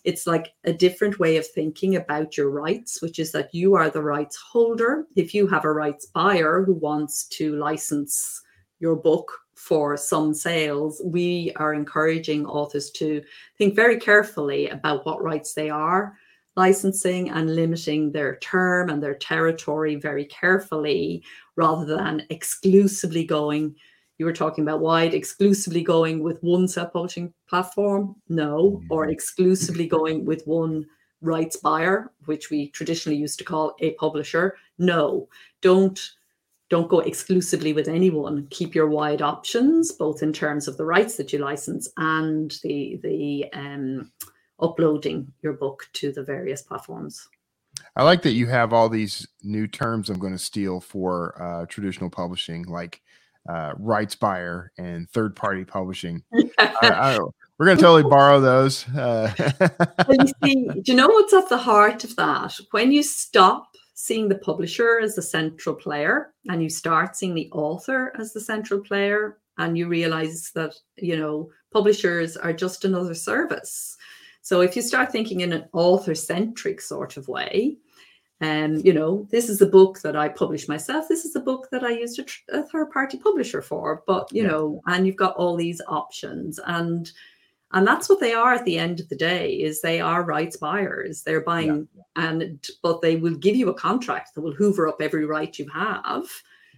[0.05, 3.89] it's like a different way of thinking about your rights, which is that you are
[3.89, 5.07] the rights holder.
[5.17, 8.43] If you have a rights buyer who wants to license
[8.79, 13.23] your book for some sales, we are encouraging authors to
[13.59, 16.17] think very carefully about what rights they are
[16.57, 21.23] licensing and limiting their term and their territory very carefully
[21.57, 23.75] rather than exclusively going
[24.19, 28.15] you were talking about wide exclusively going with one self-publishing platform?
[28.29, 28.83] No.
[28.91, 29.13] Or mm-hmm.
[29.13, 30.85] exclusively going with one
[31.23, 34.57] rights buyer which we traditionally used to call a publisher?
[34.79, 35.27] No.
[35.63, 35.99] Don't
[36.71, 41.17] don't go exclusively with anyone keep your wide options both in terms of the rights
[41.17, 44.11] that you license and the the um,
[44.61, 47.29] uploading your book to the various platforms
[47.97, 51.67] i like that you have all these new terms i'm going to steal for uh,
[51.67, 53.03] traditional publishing like
[53.49, 56.23] uh, rights buyer and third party publishing.
[56.59, 57.19] I, I
[57.59, 58.89] we're going to totally borrow those.
[58.89, 59.33] Uh,
[60.09, 62.59] well, you see, do you know what's at the heart of that?
[62.71, 63.70] When you stop
[64.01, 68.41] seeing the publisher as the central player and you start seeing the author as the
[68.41, 73.99] central player and you realize that you know publishers are just another service
[74.41, 77.77] so if you start thinking in an author centric sort of way
[78.41, 81.41] and um, you know this is a book that i publish myself this is a
[81.41, 84.49] book that i used a, a third party publisher for but you yeah.
[84.49, 87.13] know and you've got all these options and
[87.73, 90.57] and that's what they are at the end of the day is they are rights
[90.57, 91.23] buyers.
[91.23, 92.03] They're buying yeah.
[92.17, 95.69] and but they will give you a contract that will hoover up every right you
[95.73, 96.27] have.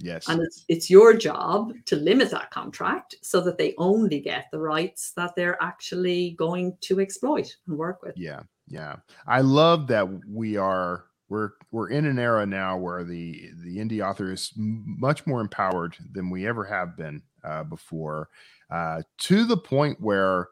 [0.00, 0.28] Yes.
[0.28, 4.58] And it's it's your job to limit that contract so that they only get the
[4.58, 8.14] rights that they're actually going to exploit and work with.
[8.16, 8.96] Yeah yeah.
[9.26, 14.04] I love that we are we're we're in an era now where the the indie
[14.04, 18.28] author is much more empowered than we ever have been uh, before
[18.70, 20.48] uh, to the point where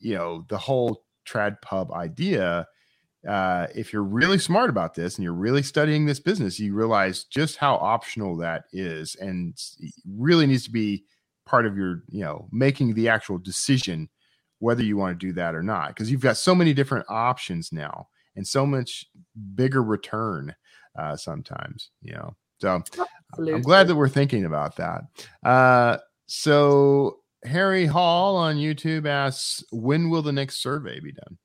[0.00, 2.66] you know the whole trad pub idea
[3.28, 7.24] uh, if you're really smart about this and you're really studying this business you realize
[7.24, 9.56] just how optional that is and
[10.16, 11.04] really needs to be
[11.46, 14.08] part of your you know making the actual decision
[14.58, 17.72] whether you want to do that or not because you've got so many different options
[17.72, 19.04] now and so much
[19.54, 20.54] bigger return
[20.98, 22.82] uh, sometimes you know so
[23.32, 23.54] Absolutely.
[23.54, 25.02] i'm glad that we're thinking about that
[25.44, 31.38] uh, so Harry Hall on YouTube asks, when will the next survey be done?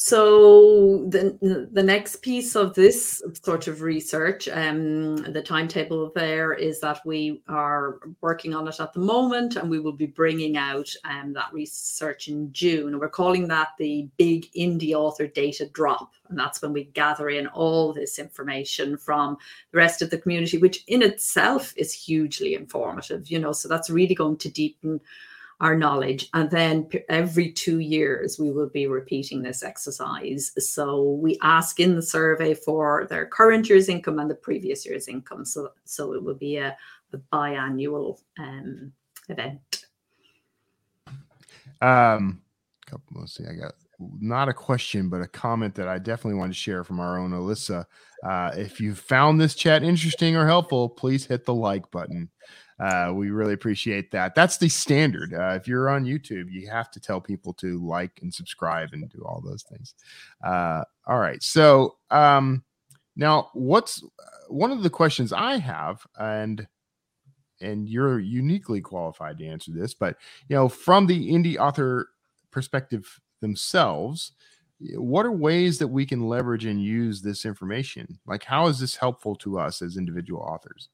[0.00, 6.78] So the the next piece of this sort of research, um, the timetable there is
[6.78, 10.88] that we are working on it at the moment, and we will be bringing out
[11.02, 12.90] um, that research in June.
[12.90, 17.28] And We're calling that the Big Indie Author Data Drop, and that's when we gather
[17.30, 19.36] in all this information from
[19.72, 23.28] the rest of the community, which in itself is hugely informative.
[23.28, 25.00] You know, so that's really going to deepen
[25.60, 26.28] our knowledge.
[26.34, 30.52] And then every two years, we will be repeating this exercise.
[30.58, 35.08] So we ask in the survey for their current year's income and the previous year's
[35.08, 35.44] income.
[35.44, 36.76] So, so it will be a,
[37.12, 38.92] a biannual um,
[39.28, 39.86] event.
[41.80, 42.42] Um,
[42.86, 43.74] couple, let's see, I got
[44.20, 47.32] not a question, but a comment that I definitely want to share from our own
[47.32, 47.84] Alyssa.
[48.24, 52.28] Uh, if you found this chat interesting or helpful, please hit the like button.
[52.80, 54.34] Uh, we really appreciate that.
[54.34, 55.34] That's the standard.
[55.34, 59.08] Uh, if you're on YouTube, you have to tell people to like and subscribe and
[59.08, 59.94] do all those things.
[60.44, 61.42] Uh, all right.
[61.42, 62.62] So um,
[63.16, 66.66] now, what's uh, one of the questions I have, and
[67.60, 70.16] and you're uniquely qualified to answer this, but
[70.48, 72.10] you know, from the indie author
[72.52, 74.32] perspective themselves,
[74.94, 78.20] what are ways that we can leverage and use this information?
[78.26, 80.88] Like, how is this helpful to us as individual authors?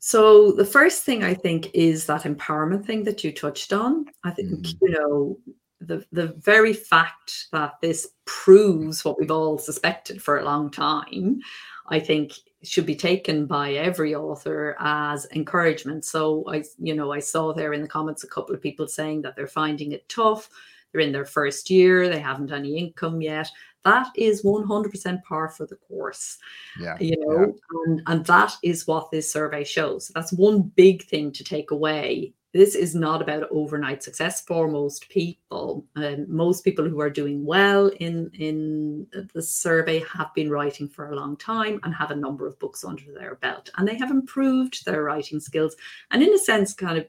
[0.00, 4.06] So the first thing I think is that empowerment thing that you touched on.
[4.24, 4.74] I think mm.
[4.80, 5.38] you know
[5.80, 11.40] the the very fact that this proves what we've all suspected for a long time.
[11.88, 12.32] I think
[12.62, 16.04] should be taken by every author as encouragement.
[16.04, 19.22] So I, you know, I saw there in the comments a couple of people saying
[19.22, 20.50] that they're finding it tough.
[20.92, 23.48] They're in their first year, they haven't any income yet.
[23.84, 26.36] That is 100% par for the course
[26.78, 27.52] yeah you know yeah.
[27.86, 30.10] and, and that is what this survey shows.
[30.14, 32.34] That's one big thing to take away.
[32.52, 37.46] This is not about overnight success for most people and most people who are doing
[37.46, 42.16] well in in the survey have been writing for a long time and have a
[42.16, 45.76] number of books under their belt and they have improved their writing skills
[46.10, 47.06] and in a sense kind of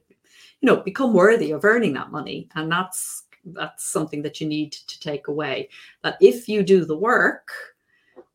[0.62, 4.72] you know become worthy of earning that money and that's that's something that you need
[4.72, 5.70] to take away.
[6.04, 7.52] That if you do the work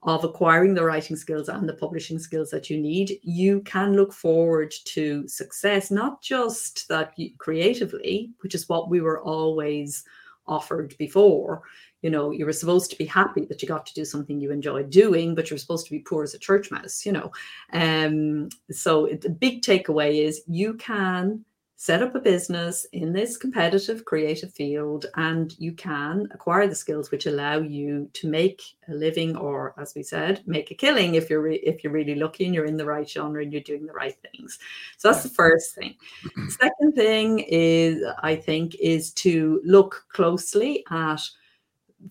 [0.03, 4.13] of acquiring the writing skills and the publishing skills that you need, you can look
[4.13, 10.05] forward to success, not just that creatively, which is what we were always
[10.47, 11.63] offered before.
[12.03, 14.53] You know, you were supposed to be happy that you got to do something you
[14.53, 17.33] enjoyed doing, but you're supposed to be poor as a church mouse, you know.
[17.73, 21.45] Um, so the big takeaway is you can
[21.79, 27.11] set up a business in this competitive creative field and you can acquire the skills
[27.11, 31.29] which allow you to make a living or as we said make a killing if
[31.29, 33.85] you're re- if you're really lucky and you're in the right genre and you're doing
[33.85, 34.59] the right things.
[34.97, 35.95] So that's the first thing.
[36.35, 41.21] The second thing is i think is to look closely at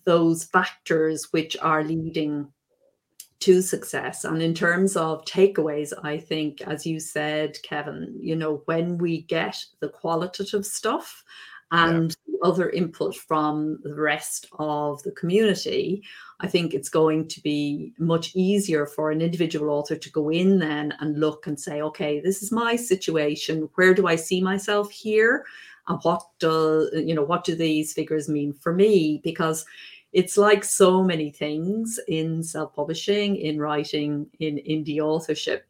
[0.04, 2.46] those factors which are leading
[3.40, 4.24] to success.
[4.24, 9.22] And in terms of takeaways, I think, as you said, Kevin, you know, when we
[9.22, 11.22] get the qualitative stuff
[11.70, 12.36] and yeah.
[12.44, 16.02] other input from the rest of the community,
[16.40, 20.58] I think it's going to be much easier for an individual author to go in
[20.58, 23.68] then and look and say, okay, this is my situation.
[23.74, 25.44] Where do I see myself here?
[25.88, 29.20] And what do you know, what do these figures mean for me?
[29.22, 29.64] Because
[30.16, 35.66] it's like so many things in self-publishing, in writing, in indie authorship.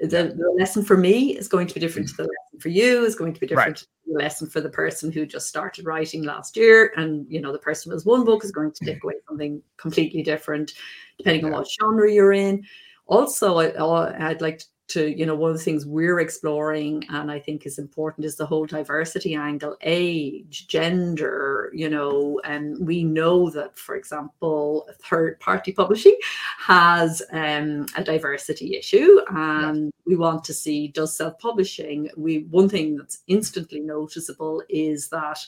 [0.00, 2.26] The, the, lesson for me is going to be different to the mm.
[2.26, 3.86] lesson for you, is going to be different right.
[4.04, 6.92] the lesson for the person who just started writing last year.
[6.96, 9.04] And you know, the person who has one book is going to take mm.
[9.04, 10.72] away something completely different,
[11.16, 11.52] depending yeah.
[11.52, 12.64] on what genre you're in.
[13.06, 17.30] Also, I, I'd like to to you know one of the things we're exploring and
[17.30, 23.02] i think is important is the whole diversity angle age gender you know and we
[23.02, 26.16] know that for example third party publishing
[26.58, 32.68] has um, a diversity issue and we want to see does self publishing we one
[32.68, 35.38] thing that's instantly noticeable is that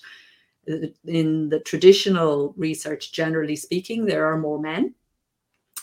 [0.71, 4.95] uh, in the traditional research generally speaking there are more men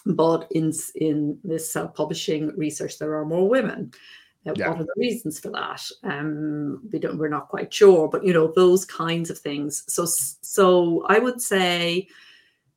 [0.06, 3.92] but in in this self-publishing research, there are more women.
[4.48, 4.70] Uh, yeah.
[4.70, 5.82] What are the reasons for that?
[6.04, 7.18] Um, we don't.
[7.18, 9.84] We're not quite sure, but you know those kinds of things.
[9.88, 12.08] So, so I would say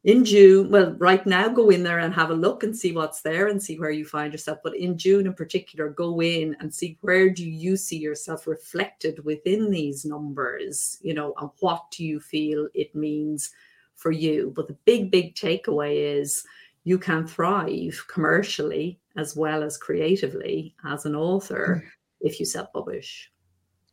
[0.05, 3.21] in June, well, right now, go in there and have a look and see what's
[3.21, 4.59] there and see where you find yourself.
[4.65, 9.23] But in June, in particular, go in and see where do you see yourself reflected
[9.25, 13.51] within these numbers, you know, and what do you feel it means
[13.97, 14.53] for you.
[14.57, 16.45] But the big, big takeaway is
[16.89, 21.91] you can thrive commercially as well as creatively as an author mm.
[22.23, 23.31] if you self publish.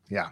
[0.10, 0.30] Yeah,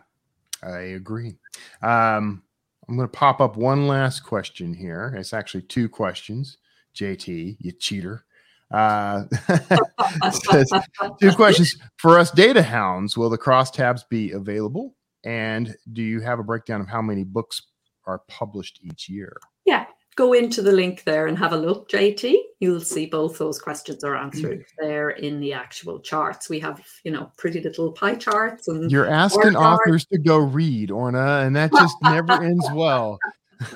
[0.63, 1.35] I agree.
[1.81, 2.41] Um,
[2.87, 5.13] I'm going to pop up one last question here.
[5.17, 6.57] It's actually two questions.
[6.95, 8.23] JT, you cheater.
[8.71, 9.25] Uh,
[11.19, 13.17] two questions for us data hounds.
[13.17, 14.95] Will the crosstabs be available?
[15.25, 17.61] And do you have a breakdown of how many books
[18.05, 19.35] are published each year?
[19.65, 19.85] Yeah,
[20.15, 22.35] go into the link there and have a look, JT.
[22.59, 24.65] You'll see both those questions are answered mm.
[24.79, 26.49] there in the actual charts.
[26.49, 30.91] We have, you know, pretty little pie charts and you're asking authors to go read,
[30.91, 33.19] Orna, and that just never ends well.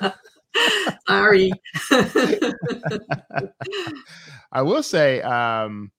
[1.08, 1.52] Sorry.
[4.52, 5.92] I will say, um,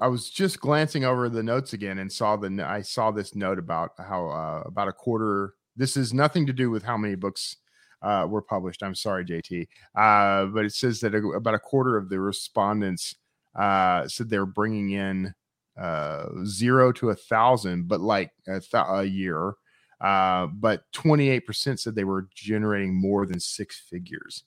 [0.00, 3.58] I was just glancing over the notes again and saw the I saw this note
[3.58, 5.54] about how uh, about a quarter.
[5.74, 7.56] This is nothing to do with how many books
[8.02, 8.82] uh, were published.
[8.82, 13.14] I'm sorry, JT, uh, but it says that a, about a quarter of the respondents
[13.54, 15.34] uh, said they're bringing in
[15.80, 19.54] uh, zero to a thousand, but like a, th- a year.
[20.00, 24.44] Uh, but 28% said they were generating more than six figures.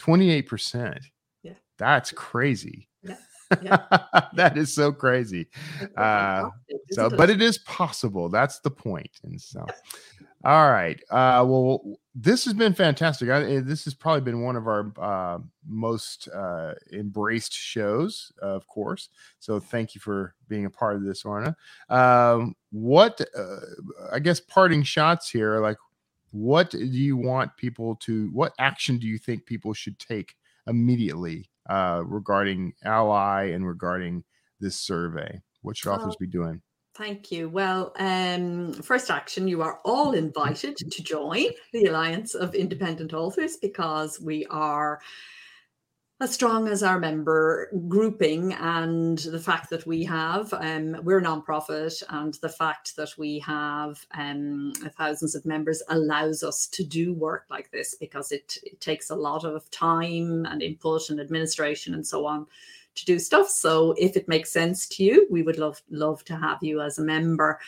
[0.00, 0.98] 28%.
[1.42, 1.52] Yeah.
[1.78, 2.88] That's crazy.
[3.02, 3.16] Yeah.
[3.62, 3.78] Yeah.
[4.34, 5.46] that is so crazy.
[5.96, 6.48] Uh,
[6.92, 8.28] so, but it is possible.
[8.28, 9.10] That's the point.
[9.24, 9.66] And so,
[10.44, 11.00] all right.
[11.10, 13.28] Uh, well, this has been fantastic.
[13.28, 18.66] I, eh, this has probably been one of our uh, most uh, embraced shows, of
[18.66, 19.08] course.
[19.38, 21.56] So thank you for being a part of this, Orna.
[21.88, 23.56] Um, what, uh,
[24.12, 25.78] I guess, parting shots here, like,
[26.32, 30.34] what do you want people to, what action do you think people should take
[30.66, 34.24] immediately uh, regarding ALLi and regarding
[34.58, 35.40] this survey?
[35.60, 36.62] What should authors be doing?
[36.94, 37.48] Thank you.
[37.48, 43.56] Well, um, first action, you are all invited to join the Alliance of Independent Authors
[43.56, 45.00] because we are
[46.20, 51.22] as strong as our member grouping and the fact that we have um, we're a
[51.22, 57.12] nonprofit and the fact that we have um, thousands of members allows us to do
[57.12, 61.92] work like this because it, it takes a lot of time and input and administration
[61.92, 62.46] and so on
[62.94, 63.48] to do stuff.
[63.48, 66.98] So if it makes sense to you, we would love love to have you as
[66.98, 67.58] a member.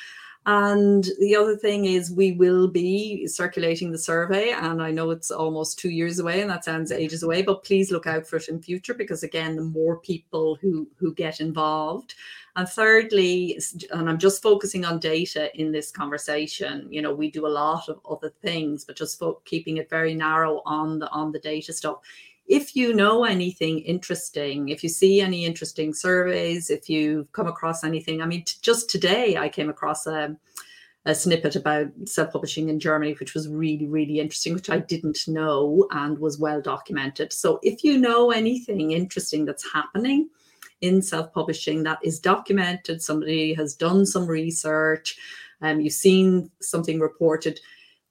[0.47, 4.51] And the other thing is, we will be circulating the survey.
[4.51, 7.91] And I know it's almost two years away, and that sounds ages away, but please
[7.91, 12.15] look out for it in future because, again, the more people who, who get involved.
[12.57, 13.59] And thirdly,
[13.91, 16.89] and I'm just focusing on data in this conversation.
[16.91, 20.15] You know, we do a lot of other things, but just fo- keeping it very
[20.15, 22.01] narrow on the on the data stuff
[22.47, 27.85] if you know anything interesting, if you see any interesting surveys, if you've come across
[27.85, 30.37] anything, I mean, t- just today I came across a,
[31.07, 35.27] a snippet about self publishing in Germany, which was really, really interesting, which I didn't
[35.27, 37.33] know and was well documented.
[37.33, 40.29] So if you know anything interesting that's happening,
[40.81, 45.17] in self publishing that is documented, somebody has done some research,
[45.63, 47.59] um, you've seen something reported,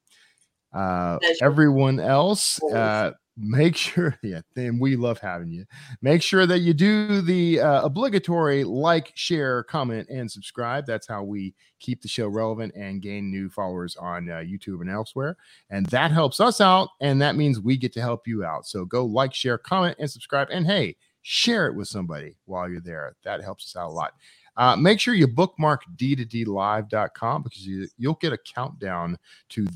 [0.72, 5.64] Uh, everyone else, uh, make sure yeah then we love having you.
[6.02, 10.86] Make sure that you do the uh, obligatory like share comment and subscribe.
[10.86, 14.88] That's how we keep the show relevant and gain new followers on uh, youtube and
[14.88, 15.36] elsewhere
[15.68, 18.66] and that helps us out and that means we get to help you out.
[18.66, 22.80] So go like share comment and subscribe and hey share it with somebody while you're
[22.80, 23.16] there.
[23.24, 24.12] That helps us out a lot.
[24.56, 29.18] Uh, make sure you bookmark d2dlive.com because you, you'll get a countdown
[29.50, 29.66] to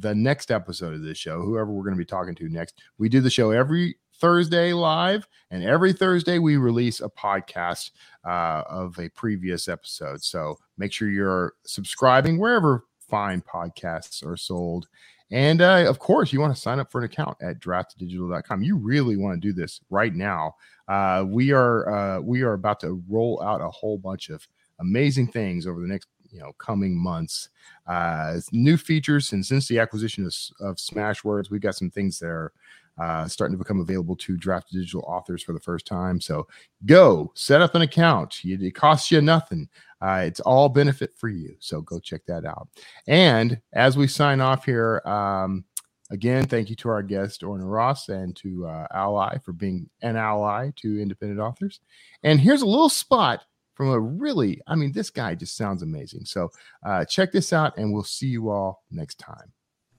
[0.00, 2.80] the next episode of this show, whoever we're going to be talking to next.
[2.98, 7.90] We do the show every Thursday live, and every Thursday we release a podcast
[8.24, 10.22] uh, of a previous episode.
[10.22, 14.88] So make sure you're subscribing wherever fine podcasts are sold.
[15.30, 18.62] And uh, of course, you want to sign up for an account at draftdigital.com.
[18.62, 20.54] You really want to do this right now.
[20.86, 24.46] Uh, we are uh, we are about to roll out a whole bunch of
[24.80, 27.48] amazing things over the next you know coming months.
[27.86, 32.26] Uh, new features and since the acquisition of, of Smashwords, we've got some things that
[32.26, 32.52] are
[32.98, 36.20] uh, starting to become available to draft digital authors for the first time.
[36.20, 36.46] So
[36.86, 38.40] go set up an account.
[38.44, 39.68] It costs you nothing.
[40.00, 41.56] Uh, it's all benefit for you.
[41.58, 42.68] So go check that out.
[43.08, 45.64] And as we sign off here, um,
[46.10, 50.16] again, thank you to our guest Orna Ross and to uh, ALLi for being an
[50.16, 51.80] ally to independent authors.
[52.22, 56.24] And here's a little spot from a really, I mean, this guy just sounds amazing.
[56.24, 56.50] So
[56.84, 59.52] uh, check this out, and we'll see you all next time.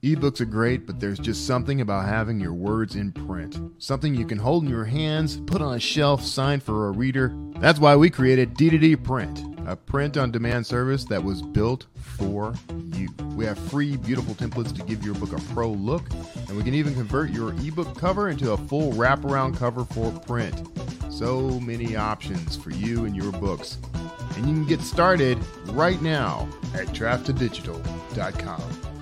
[0.06, 3.58] Ebooks are great, but there's just something about having your words in print.
[3.78, 7.36] Something you can hold in your hands, put on a shelf, sign for a reader.
[7.56, 12.54] That's why we created D2D Print, a print on demand service that was built for
[12.94, 13.08] you.
[13.34, 16.08] We have free, beautiful templates to give your book a pro look,
[16.46, 20.68] and we can even convert your ebook cover into a full wraparound cover for print.
[21.10, 23.78] So many options for you and your books.
[24.36, 25.36] And you can get started
[25.70, 28.95] right now at draft2digital.com.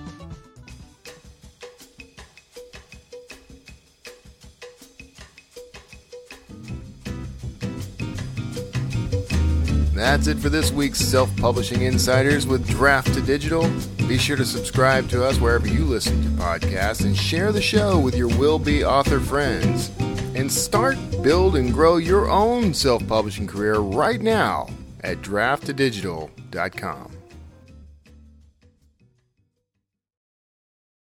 [9.95, 14.07] That's it for this week's Self Publishing Insiders with Draft2Digital.
[14.09, 17.97] Be sure to subscribe to us wherever you listen to podcasts and share the show
[17.97, 19.89] with your will be author friends
[20.35, 24.67] and start, build, and grow your own self publishing career right now
[25.01, 27.14] at draftdigital.com.